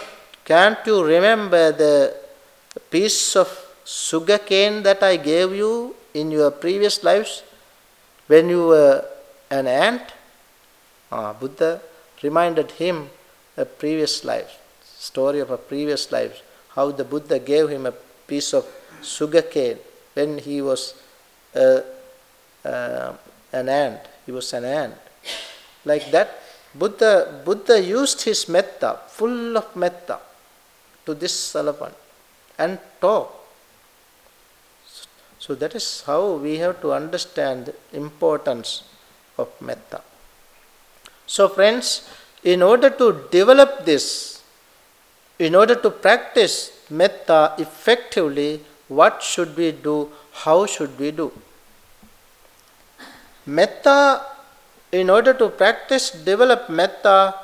[0.48, 2.16] can't you remember the
[2.88, 3.48] piece of
[3.84, 7.42] sugar cane that I gave you in your previous lives
[8.28, 9.04] when you were
[9.50, 10.04] an ant?
[11.12, 11.82] Ah, Buddha
[12.22, 13.10] reminded him
[13.58, 16.40] a previous life, story of a previous life,
[16.74, 17.92] how the Buddha gave him a
[18.26, 18.64] piece of
[19.02, 19.76] sugar cane
[20.14, 20.94] when he was
[21.54, 21.80] uh,
[22.64, 23.12] uh,
[23.52, 24.00] an ant.
[24.24, 24.94] He was an ant.
[25.84, 26.40] Like that,
[26.74, 30.20] Buddha, Buddha used his metta, full of metta,
[31.08, 31.94] to this elephant
[32.58, 33.26] and talk.
[35.44, 38.70] So that is how we have to understand the importance
[39.38, 40.00] of metta.
[41.26, 42.08] So, friends,
[42.42, 44.42] in order to develop this,
[45.38, 46.54] in order to practice
[46.90, 49.96] metta effectively, what should we do?
[50.44, 51.30] How should we do?
[53.46, 54.22] Metta,
[54.92, 57.34] in order to practice, develop metta,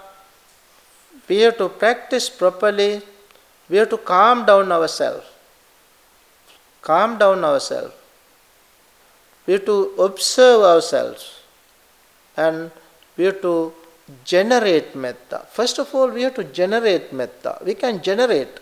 [1.29, 3.03] we have to practice properly,
[3.69, 5.27] we have to calm down ourselves.
[6.83, 7.95] Calm down ourselves.
[9.47, 11.41] We have to observe ourselves
[12.37, 12.71] and
[13.17, 13.73] we have to
[14.25, 15.47] generate metta.
[15.51, 17.59] First of all, we have to generate metta.
[17.65, 18.61] We can generate.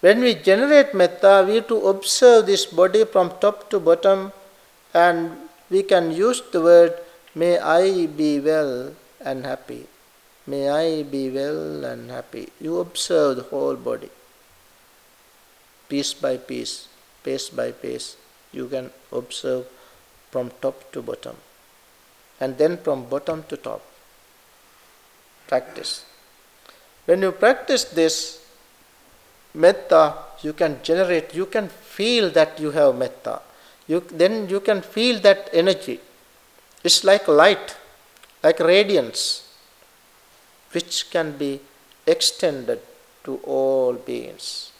[0.00, 4.32] When we generate metta, we have to observe this body from top to bottom
[4.92, 5.32] and
[5.70, 6.94] we can use the word,
[7.34, 9.86] May I be well and happy.
[10.46, 12.48] May I be well and happy.
[12.60, 14.10] You observe the whole body.
[15.88, 16.88] Piece by piece,
[17.22, 18.16] pace by pace,
[18.52, 19.66] you can observe
[20.30, 21.36] from top to bottom.
[22.40, 23.82] And then from bottom to top.
[25.46, 26.04] Practice.
[27.06, 28.44] When you practice this
[29.54, 33.40] metta, you can generate, you can feel that you have metta
[33.86, 36.00] you, then you can feel that energy.
[36.82, 37.76] It's like light,
[38.42, 39.43] like radiance,
[40.74, 41.60] which can be
[42.06, 42.80] extended
[43.24, 44.72] to all beings.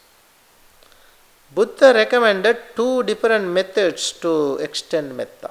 [1.55, 5.51] Buddha recommended two different methods to extend metta.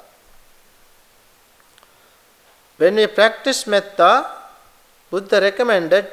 [2.76, 4.26] When we practice metta,
[5.10, 6.06] Buddha recommended,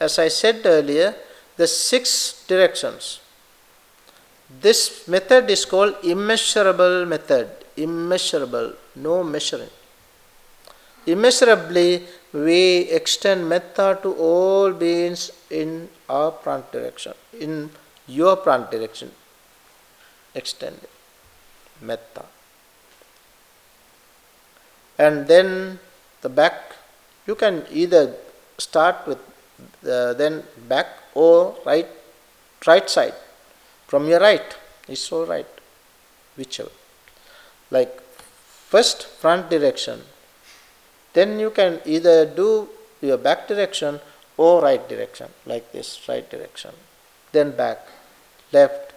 [0.00, 1.14] as I said earlier,
[1.56, 3.20] the six directions.
[4.60, 7.50] This method is called immeasurable method.
[7.76, 9.70] Immeasurable, no measuring.
[11.06, 17.70] Immeasurably, we extend metta to all beings in our prana direction, in
[18.06, 19.10] your prana direction.
[20.34, 20.78] Extend
[21.80, 22.24] metta.
[24.98, 25.78] And then
[26.20, 26.74] the back,
[27.26, 28.14] you can either
[28.58, 29.18] start with
[29.82, 31.86] the, then back or right,
[32.66, 33.14] right side.
[33.86, 34.56] From your right,
[34.88, 35.46] it's all right,
[36.36, 36.70] whichever.
[37.70, 40.00] Like first front direction,
[41.12, 42.68] then you can either do
[43.00, 44.00] your back direction
[44.36, 46.72] or right direction, like this, right direction.
[47.32, 47.86] Then back,
[48.52, 48.92] left,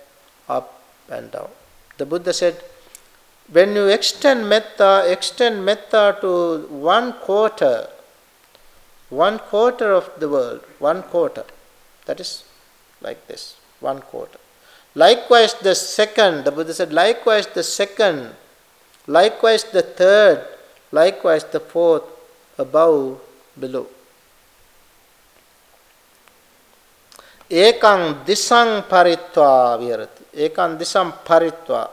[0.47, 1.49] up and down.
[1.97, 2.61] The Buddha said,
[3.51, 7.87] when you extend metta, extend metta to one quarter,
[9.09, 11.43] one quarter of the world, one quarter.
[12.05, 12.43] That is
[13.01, 14.39] like this, one quarter.
[14.95, 18.35] Likewise, the second, the Buddha said, likewise, the second,
[19.07, 20.45] likewise, the third,
[20.91, 22.03] likewise, the fourth,
[22.57, 23.19] above,
[23.59, 23.87] below.
[27.51, 30.23] Ekang disang paritva virati.
[30.31, 31.89] Ekang disang paritva.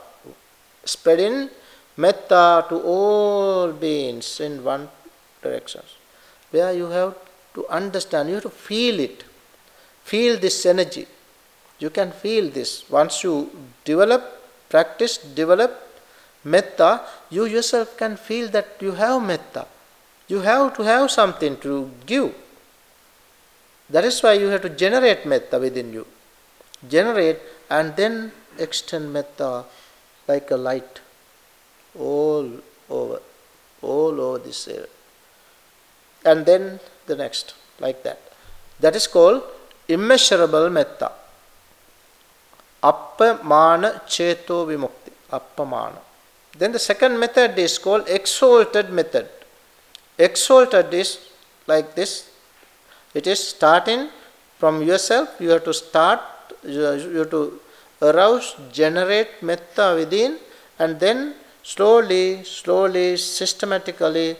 [0.85, 1.49] Spreading
[1.97, 4.87] metta to all beings in one
[5.41, 5.83] direction.
[6.51, 7.15] Where you have
[7.55, 9.25] to understand, you have to feel it.
[10.05, 11.05] Feel this energy.
[11.79, 12.89] You can feel this.
[12.89, 13.51] Once you
[13.83, 14.23] develop,
[14.69, 15.71] practice, develop
[16.43, 19.65] metta, you yourself can feel that you have metta.
[20.27, 22.33] You have to have something to give.
[23.89, 26.05] That is why you have to generate metta within you.
[26.87, 29.65] Generate and then extend metta
[30.27, 31.01] like a light
[31.97, 32.49] all
[32.89, 33.19] over,
[33.81, 34.85] all over this area.
[36.23, 38.21] And then the next, like that.
[38.79, 39.43] That is called
[39.87, 41.11] immeasurable metta.
[42.83, 45.11] Appamana cheto vimukti.
[45.31, 46.08] Appamana.
[46.57, 49.29] Then the second method is called exalted method.
[50.17, 51.19] Exalted is
[51.67, 52.29] like this.
[53.13, 54.09] It is starting
[54.57, 55.29] from yourself.
[55.39, 56.19] You have to start,
[56.63, 57.59] you have to
[58.01, 60.37] arouse, generate metta within,
[60.77, 64.37] and then slowly, slowly, systematically,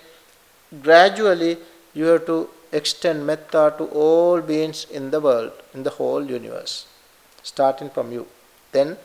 [0.82, 1.57] gradually,
[1.93, 6.86] you have to extend metta to all beings in the world, in the whole universe,
[7.43, 8.28] starting from you.
[8.72, 8.97] Then,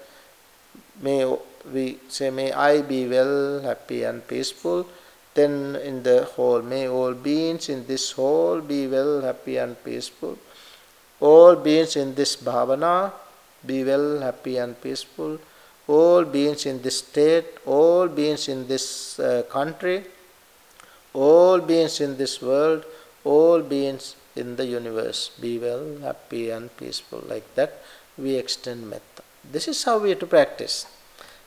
[1.00, 1.24] may
[1.73, 4.87] we say, May I be well, happy, and peaceful.
[5.35, 10.39] Then, in the whole, may all beings in this whole be well, happy, and peaceful.
[11.21, 13.12] All beings in this bhavana
[13.67, 15.39] be well, happy, and peaceful.
[15.87, 20.05] All beings in this state, all beings in this uh, country,
[21.12, 22.85] all beings in this world,
[23.25, 27.23] all beings in the universe be well, happy, and peaceful.
[27.27, 27.83] Like that,
[28.17, 29.23] we extend metta.
[29.51, 30.87] This is how we have to practice.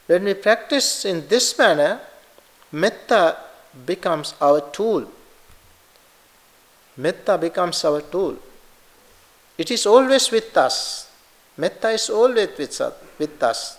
[0.08, 2.00] When we practice in this manner,
[2.72, 3.38] metta
[3.86, 5.06] becomes our tool.
[6.98, 8.38] Metta becomes our tool.
[9.58, 11.10] It is always with us.
[11.58, 12.94] Metta is always with us.
[13.20, 13.78] With us.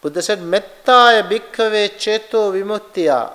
[0.00, 3.32] Buddha said, Mettaya bhikkhave cheto vimuttiya.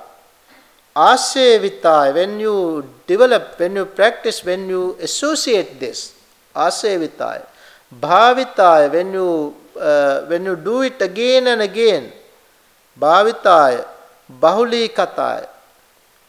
[0.95, 6.13] Asevitaya, when you develop, when you practice, when you associate this,
[6.55, 7.45] asevitaya.
[7.93, 12.11] Bhavitaya, when you, uh, when you do it again and again,
[12.99, 13.86] bhavitaya,
[14.39, 15.47] bahulikataya,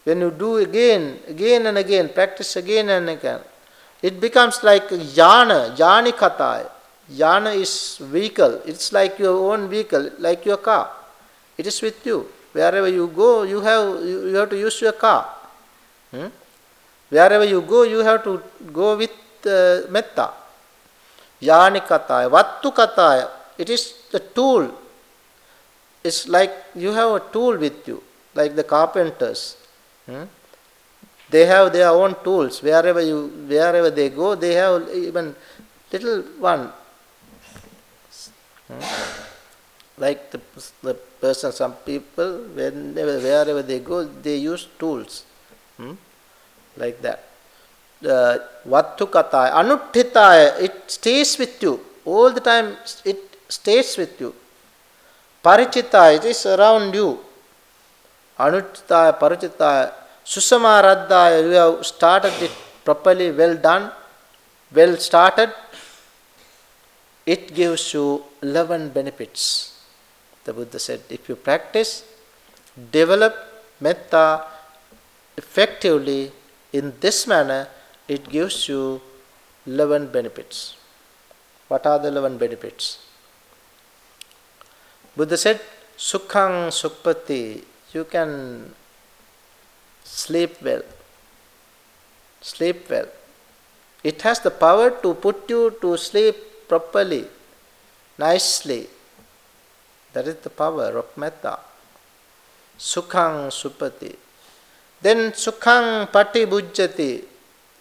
[0.05, 3.41] when you do again, again and again, practice again and again,
[4.03, 6.69] it becomes like jana, janikataya.
[7.17, 8.63] Jana is vehicle.
[8.65, 10.91] It's like your own vehicle, like your car.
[11.59, 12.27] It is with you.
[12.53, 15.29] Wherever you go, you have you, you have to use your car.
[16.11, 16.27] Hmm?
[17.11, 18.43] Wherever you go, you have to
[18.73, 19.13] go with
[19.47, 20.31] uh, metta.
[21.43, 23.29] Yanikataya, Vattukataya.
[23.59, 24.73] It is the tool.
[26.05, 28.03] It's like you have a tool with you,
[28.35, 29.57] like the carpenters.
[30.07, 30.25] Hmm?
[31.31, 32.63] They have their own tools.
[32.63, 35.35] Wherever you wherever they go, they have even
[35.93, 36.73] little one
[38.69, 38.81] Hmm?
[39.99, 40.41] Like the,
[40.83, 45.25] the person, some people, whenever, wherever they go, they use tools.
[45.77, 45.93] Hmm?
[46.77, 47.25] Like that.
[48.05, 51.81] Uh, Vattukataya, Anuttitaya, it stays with you.
[52.05, 54.31] All the time it stays with you.
[55.45, 57.09] Parichitaya, it is around you.
[58.39, 59.93] Anuttitaya, Parichitaya,
[60.25, 63.91] Susamaradhaya, you have started it properly, well done,
[64.73, 65.51] well started,
[67.27, 69.43] it gives you 11 benefits.
[70.45, 72.05] The Buddha said, if you practice,
[72.91, 73.35] develop
[73.81, 74.45] metta
[75.37, 76.33] effectively
[76.73, 77.69] in this manner,
[78.09, 79.01] it gives you
[79.67, 80.77] 11 benefits.
[81.69, 82.99] What are the 11 benefits?
[85.17, 85.61] Buddha said,
[85.99, 88.75] Sukhang supati, you can
[90.05, 90.83] sleep well.
[92.41, 93.07] Sleep well.
[94.03, 96.37] It has the power to put you to sleep
[96.67, 97.27] properly,
[98.19, 98.89] nicely.
[100.13, 101.59] That is the power of metta.
[102.79, 104.17] Sukhang supati.
[105.01, 107.25] Then sukhang pati bujjati.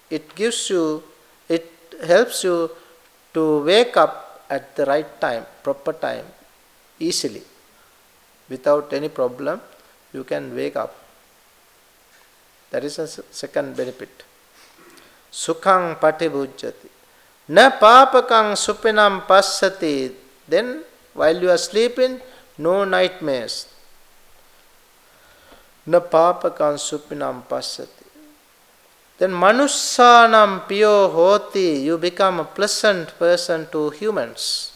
[0.10, 1.02] It gives you,
[1.48, 1.72] it
[2.04, 2.70] helps you
[3.34, 6.26] to wake up at the right time, proper time,
[7.02, 7.42] easily.
[8.50, 9.62] Without any problem,
[10.14, 10.94] you can wake up.
[12.72, 14.24] That is a second benefit.
[15.32, 16.90] Sukhang pati bujjati.
[17.50, 20.14] Na papakang supinam passati.
[20.48, 20.84] Then
[21.14, 22.20] while you are sleeping,
[22.58, 23.68] no nightmares.
[25.86, 28.08] Na papakam supinam passati.
[29.18, 34.72] Then manussanam piyo hoti, you become a pleasant person to humans.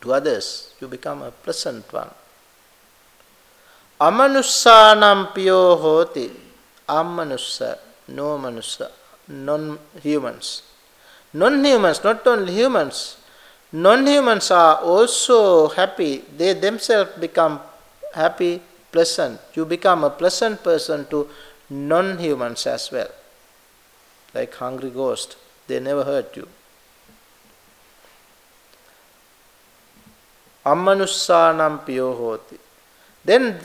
[0.00, 2.10] To others, you become a pleasant one.
[4.00, 6.30] Amanussanam piyo hoti,
[6.88, 8.90] amanussa, no manusa,
[9.28, 10.62] non-humans.
[11.32, 13.16] Non-humans, not only humans,
[13.72, 16.24] non-humans are also happy.
[16.36, 17.60] They themselves become
[18.14, 18.60] happy
[18.92, 19.40] pleasant.
[19.54, 21.28] You become a pleasant person to
[21.70, 23.10] non humans as well.
[24.34, 26.48] Like hungry ghost, they never hurt you.
[30.66, 32.58] Ammanussanam piyohoti.
[33.24, 33.58] Then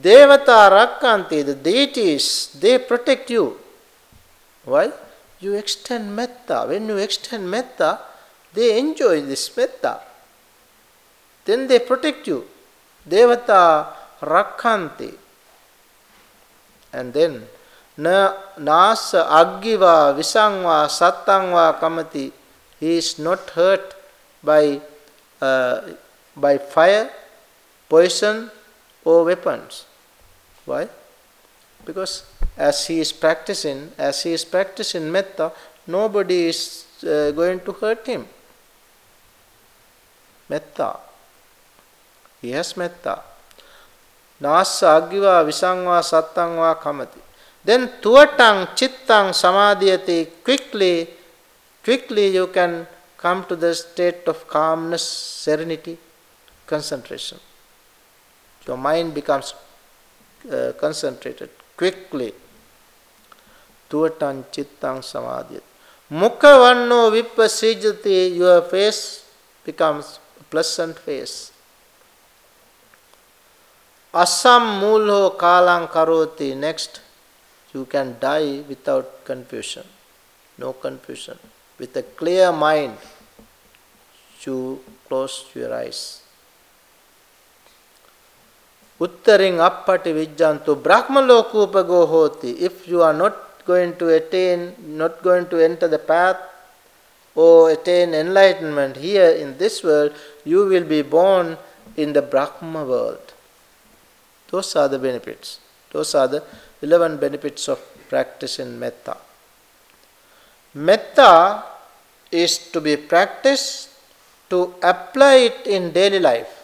[0.00, 3.58] Devata Rakkanti, the deities, they protect you.
[4.64, 4.92] Why?
[5.40, 6.66] You extend metta.
[6.68, 8.00] When you extend metta,
[8.52, 10.00] they enjoy this metta.
[11.44, 12.44] Then they protect you.
[13.08, 13.86] Devata
[14.20, 15.14] rakhanti.
[16.92, 17.46] And then
[17.96, 22.32] na nasa aggiva visangva sattangva kamati.
[22.78, 23.94] He is not hurt
[24.42, 24.80] by
[25.40, 25.80] uh,
[26.40, 27.10] by fire,
[27.88, 28.50] poison,
[29.04, 29.86] or weapons.
[30.64, 30.88] Why?
[31.84, 32.24] Because
[32.56, 35.52] as he is practicing, as he is practicing metta,
[35.86, 38.26] nobody is uh, going to hurt him.
[40.48, 40.96] Metta.
[42.40, 43.22] He has metta.
[44.40, 47.20] Nasa aggiva visangva sattangva kamati.
[47.64, 51.08] Then tuvatang chittang samadhyati quickly,
[51.82, 52.86] quickly you can
[53.16, 55.98] come to the state of calmness, serenity,
[56.68, 57.38] concentration.
[58.66, 59.54] Your mind becomes
[60.52, 62.32] uh, concentrated quickly.
[63.88, 65.64] Tuvatang chittang samadhyati.
[66.12, 69.24] Mukhavanno vipasijati, your face
[69.64, 71.52] becomes a pleasant face.
[74.12, 76.56] Asam mulho kalang karoti.
[76.56, 77.00] Next,
[77.72, 79.84] you can die without confusion.
[80.56, 81.38] No confusion.
[81.78, 82.96] With a clear mind,
[84.44, 86.22] you close your eyes.
[89.00, 92.50] Uttaring appati vijjantu brahmalokupago hoti.
[92.50, 96.38] If you are not going to attain, not going to enter the path
[97.34, 100.12] or attain enlightenment here in this world,
[100.44, 101.56] you will be born
[101.96, 103.32] in the Brahma world.
[104.50, 105.60] Those are the benefits.
[105.92, 106.42] Those are the
[106.82, 107.78] 11 benefits of
[108.08, 109.16] practicing metta.
[110.74, 111.62] Metta
[112.32, 113.90] is to be practiced
[114.50, 116.57] to apply it in daily life.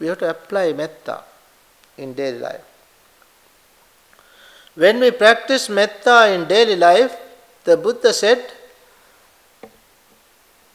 [0.00, 1.22] We have to apply metta
[1.96, 2.64] in daily life.
[4.74, 7.16] When we practice metta in daily life,
[7.64, 8.44] the Buddha said,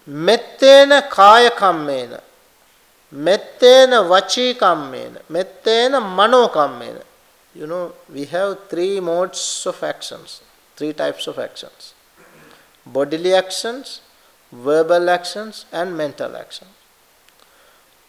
[0.08, 2.22] Mettena kaya kammena
[3.14, 7.04] Mettena vachi kammena, mettena mano kammena.
[7.54, 10.42] You know, we have three modes of actions,
[10.76, 11.94] three types of actions
[12.86, 14.02] bodily actions,
[14.52, 16.72] verbal actions, and mental actions.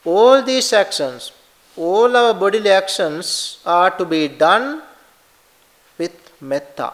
[0.05, 1.33] All these actions,
[1.77, 4.83] all our bodily actions are to be done
[5.99, 6.93] with metta.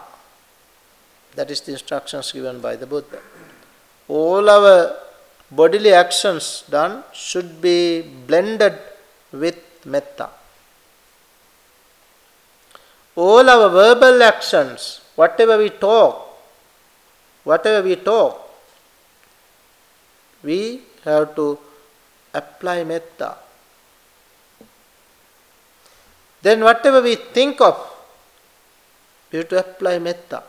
[1.35, 3.19] That is the instructions given by the Buddha.
[4.07, 4.97] All our
[5.49, 8.77] bodily actions done should be blended
[9.31, 10.29] with metta.
[13.15, 16.27] All our verbal actions, whatever we talk,
[17.43, 18.51] whatever we talk,
[20.43, 21.57] we have to
[22.37, 23.35] apply metta.
[26.41, 27.75] Then, whatever we think of,
[29.31, 30.43] we have to apply metta.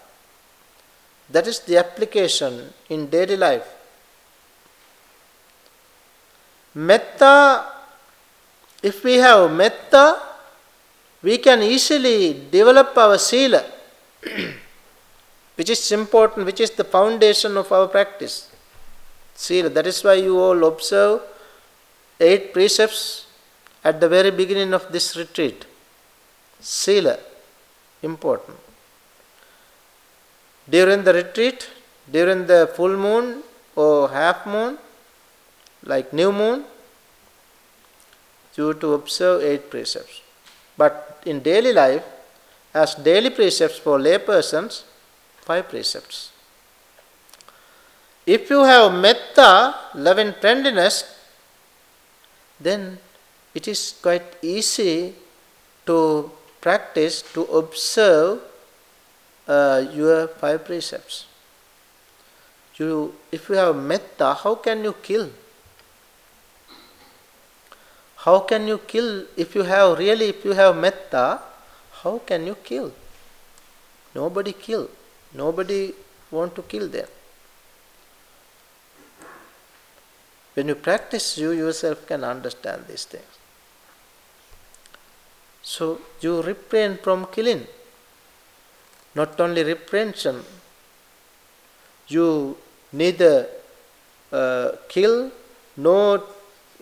[1.31, 3.67] That is the application in daily life.
[6.75, 7.65] Metta,
[8.83, 10.21] if we have metta,
[11.23, 13.65] we can easily develop our sila,
[15.57, 18.51] which is important, which is the foundation of our practice.
[19.35, 19.69] Sila.
[19.69, 21.21] That is why you all observe
[22.21, 23.27] eight precepts
[23.85, 25.67] at the very beginning of this retreat.
[26.61, 27.19] Sila,
[28.03, 28.59] important.
[30.69, 31.71] During the retreat,
[32.11, 33.43] during the full moon
[33.77, 34.79] or half moon,
[35.85, 36.65] like new moon,
[38.57, 40.21] you to observe eight precepts.
[40.77, 42.03] But in daily life,
[42.75, 44.83] as daily precepts for laypersons,
[45.43, 46.33] five precepts.
[48.27, 51.18] If you have metta, love and friendliness,
[52.61, 52.99] then
[53.55, 55.15] it is quite easy
[55.87, 56.31] to
[56.61, 58.41] practice, to observe
[59.47, 61.27] uh, your five precepts.
[62.77, 65.31] You, if you have metta, how can you kill?
[68.17, 71.41] How can you kill if you have really, if you have metta,
[72.03, 72.93] how can you kill?
[74.15, 74.89] Nobody kill.
[75.35, 75.93] Nobody
[76.31, 77.07] want to kill them.
[80.59, 83.35] When you practice, you yourself can understand these things.
[85.63, 87.65] So you refrain from killing.
[89.15, 90.43] Not only reprehension,
[92.09, 92.57] you
[92.91, 93.47] neither
[94.33, 95.31] uh, kill
[95.77, 96.25] nor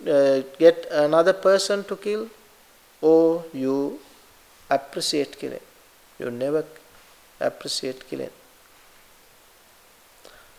[0.07, 2.27] uh, get another person to kill
[2.99, 3.99] or you
[4.71, 5.67] appreciate killing.
[6.17, 6.65] You never
[7.39, 8.31] appreciate killing.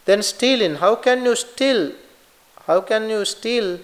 [0.04, 0.76] Then stealing.
[0.76, 1.90] How can you steal?
[2.68, 3.80] How can you steal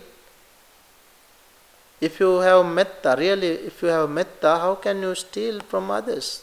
[2.01, 3.16] if you have metta?
[3.18, 6.43] Really, if you have metta, how can you steal from others?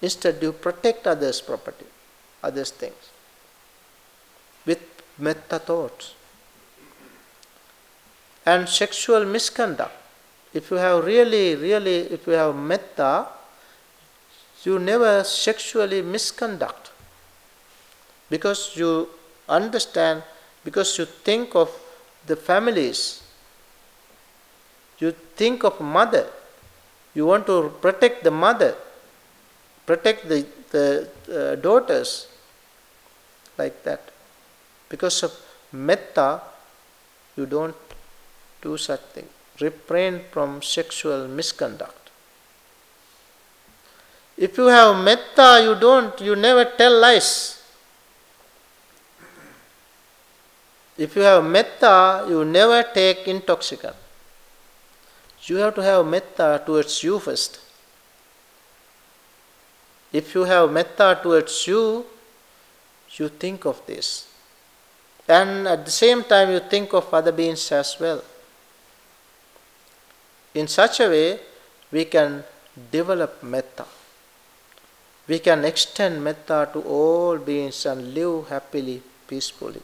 [0.00, 1.84] Instead, you protect others' property,
[2.42, 3.10] others' things
[4.64, 4.80] with
[5.18, 6.14] metta thoughts.
[8.46, 9.92] And sexual misconduct.
[10.54, 13.26] If you have really, really, if you have metta,
[14.64, 16.90] you never sexually misconduct
[18.30, 19.10] because you
[19.48, 20.22] understand,
[20.68, 21.70] because you think of
[22.26, 23.22] the families,
[24.98, 26.26] you think of mother,
[27.14, 28.74] you want to protect the mother,
[29.86, 32.28] protect the, the uh, daughters,
[33.56, 34.10] like that.
[34.90, 35.32] Because of
[35.72, 36.42] metta,
[37.34, 37.74] you don't
[38.60, 39.28] do such thing.
[39.62, 42.10] Refrain from sexual misconduct.
[44.36, 47.57] If you have metta, you don't, you never tell lies.
[50.98, 53.94] If you have metta, you never take intoxicant.
[55.44, 57.60] You have to have metta towards you first.
[60.12, 62.04] If you have metta towards you,
[63.12, 64.26] you think of this.
[65.28, 68.22] And at the same time, you think of other beings as well.
[70.54, 71.38] In such a way,
[71.92, 72.42] we can
[72.90, 73.84] develop metta.
[75.28, 79.82] We can extend metta to all beings and live happily, peacefully.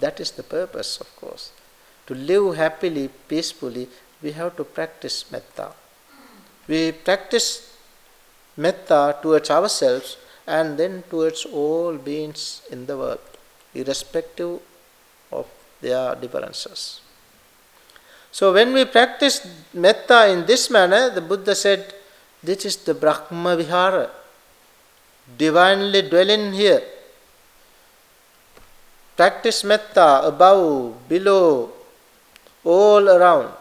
[0.00, 1.52] That is the purpose, of course.
[2.06, 3.88] To live happily, peacefully,
[4.22, 5.72] we have to practice metta.
[6.66, 7.76] We practice
[8.56, 10.16] metta towards ourselves
[10.46, 13.20] and then towards all beings in the world,
[13.74, 14.60] irrespective
[15.32, 15.46] of
[15.80, 17.00] their differences.
[18.30, 21.94] So, when we practice metta in this manner, the Buddha said,
[22.42, 24.10] This is the Brahma Vihara
[25.38, 26.82] divinely dwelling here.
[29.16, 31.72] Practice metta above, below,
[32.64, 33.52] all around.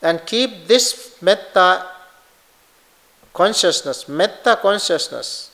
[0.00, 1.86] And keep this metta
[3.32, 5.50] consciousness, metta consciousness,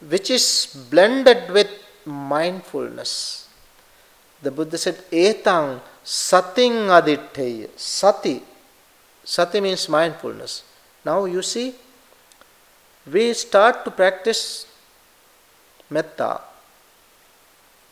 [0.00, 1.68] which is blended with
[2.04, 3.48] mindfulness.
[4.42, 7.68] The Buddha said, Etang sating aditteya.
[7.76, 8.42] Sati.
[9.24, 10.62] Sati means mindfulness.
[11.04, 11.74] Now you see,
[13.10, 14.66] we start to practice
[15.90, 16.40] metta.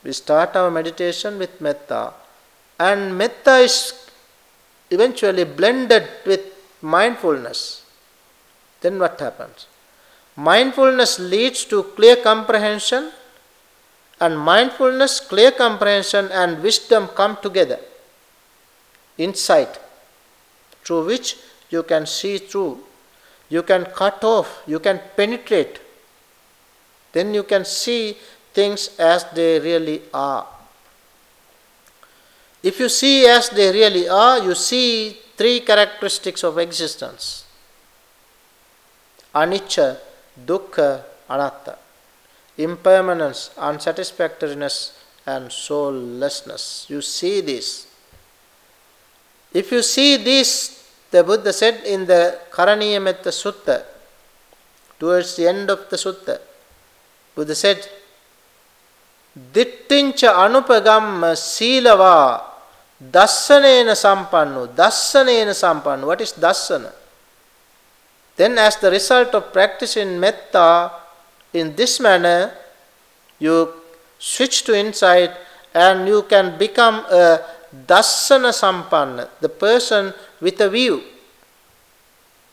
[0.05, 2.13] We start our meditation with metta,
[2.79, 4.09] and metta is
[4.91, 6.43] eventually blended with
[6.83, 7.85] mindfulness.
[8.81, 9.67] Then what happens?
[10.37, 13.11] Mindfulness leads to clear comprehension,
[14.21, 17.81] and mindfulness, clear comprehension, and wisdom come together.
[19.19, 19.81] Insight,
[20.85, 21.37] through which
[21.71, 22.79] you can see through
[23.49, 25.81] you can cut off, you can penetrate.
[27.13, 28.17] Then you can see
[28.55, 30.47] things as they really are.
[32.63, 37.45] If you see as they really are, you see three characteristics of existence
[39.35, 39.99] anicca,
[40.47, 41.77] dukkha, anatta.
[42.57, 44.97] Impermanence, unsatisfactoriness,
[45.27, 46.87] and soullessness.
[46.89, 47.89] You see this.
[49.53, 50.85] If you see this
[51.15, 53.85] the Buddha said in the Karaniyametta Sutta,
[54.99, 56.41] towards the end of the Sutta,
[57.37, 57.89] Buddha said,
[59.37, 62.43] Dittincha anupagamma silava
[63.01, 64.69] dassanena sampannu.
[64.69, 66.07] Dassanena sampannu.
[66.07, 66.93] What is dassana?
[68.37, 70.91] Then, as the result of practicing metta
[71.53, 72.53] in this manner,
[73.39, 73.73] you
[74.19, 75.31] switch to insight
[75.75, 77.41] and you can become a
[77.75, 81.03] Dassana Sampanna, the person with a view.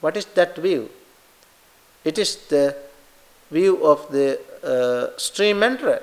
[0.02, 0.90] What is that view?
[2.04, 2.76] It is the
[3.52, 6.02] view of the uh, stream enterer.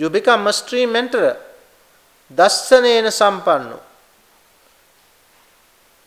[0.00, 1.36] You become a stream enterer.
[2.34, 3.78] Dassanena Sampanno.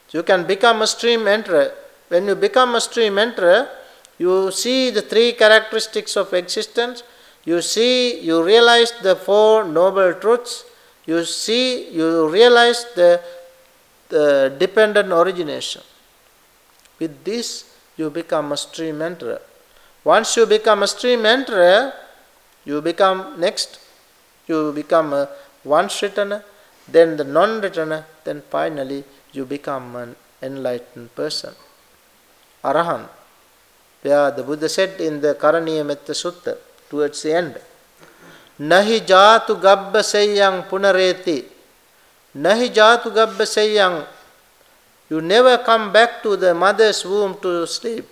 [0.09, 1.71] You can become a stream enterer.
[2.07, 3.69] When you become a stream enterer,
[4.17, 7.03] you see the three characteristics of existence,
[7.45, 10.65] you see, you realize the four noble truths,
[11.05, 13.21] you see, you realize the,
[14.09, 15.83] the dependent origination.
[16.97, 19.41] With this, you become a stream enterer.
[20.03, 21.93] Once you become a stream enterer,
[22.65, 23.79] you become next,
[24.47, 25.27] you become
[25.63, 26.43] once returner,
[26.87, 31.53] then the non returner, then finally you become an enlightened person.
[32.63, 33.07] Arahant.
[34.01, 36.57] Where the Buddha said in the Karaniya Metta Sutta,
[36.89, 37.57] towards the end,
[38.59, 41.45] Nahi jatu gabba seyyang punareti.
[42.37, 44.05] Nahi jatu gabba seyyang.
[45.09, 48.05] You never come back to the mother's womb to sleep.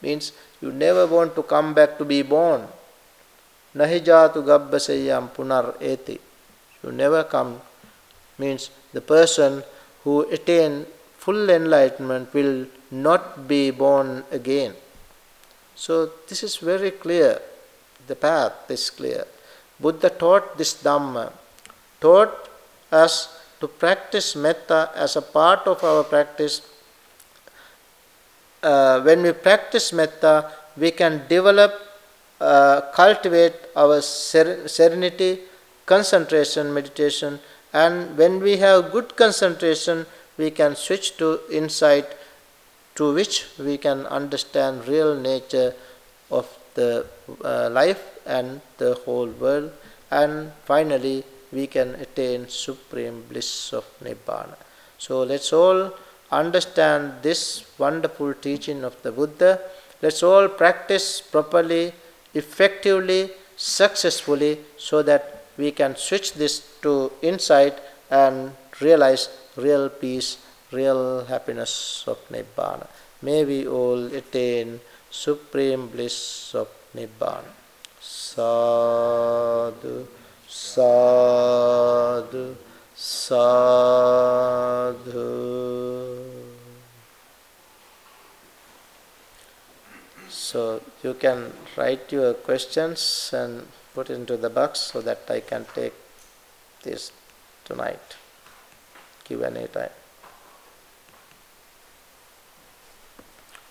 [0.00, 2.66] Means you never want to come back to be born.
[3.74, 6.18] Nahi jatu gabba seyyam punar eti.
[6.82, 7.60] You never come.
[8.38, 9.62] Means the person
[10.02, 10.86] who attain
[11.18, 14.74] full enlightenment will not be born again.
[15.74, 17.40] So this is very clear.
[18.06, 19.24] The path is clear.
[19.80, 21.32] Buddha taught this Dhamma,
[22.00, 22.48] taught
[22.92, 26.60] us to practice metta as a part of our practice.
[28.62, 31.72] Uh, when we practice metta, we can develop,
[32.40, 35.40] uh, cultivate our ser- serenity,
[35.86, 37.38] concentration, meditation,
[37.72, 40.06] and when we have good concentration,
[40.36, 42.06] we can switch to insight
[42.94, 45.74] to which we can understand real nature
[46.30, 47.06] of the
[47.44, 49.72] uh, life and the whole world.
[50.10, 54.56] And finally we can attain supreme bliss of nibbana.
[54.98, 55.92] So let's all
[56.30, 59.60] understand this wonderful teaching of the buddha.
[60.02, 61.92] Let's all practice properly
[62.34, 67.78] effectively successfully so that we can switch this to insight
[68.10, 70.38] and realize real peace
[70.72, 72.86] real happiness of nibbana
[73.22, 74.80] may we all attain
[75.10, 77.50] supreme bliss of Nibbana.
[78.00, 80.06] Sadhu,
[80.46, 82.56] sadhu,
[82.94, 83.74] sadhu.
[90.44, 95.40] So you can write your questions and put it into the box so that I
[95.40, 95.94] can take
[96.82, 97.12] this
[97.64, 98.16] tonight.
[99.24, 99.88] Q&A time.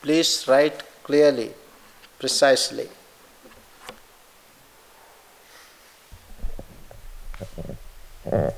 [0.02, 1.52] Please write clearly,
[2.18, 2.90] precisely.
[8.32, 8.50] Uh,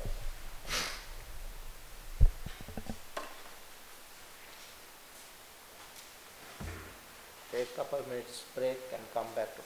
[7.76, 9.65] couple minutes break and come back to.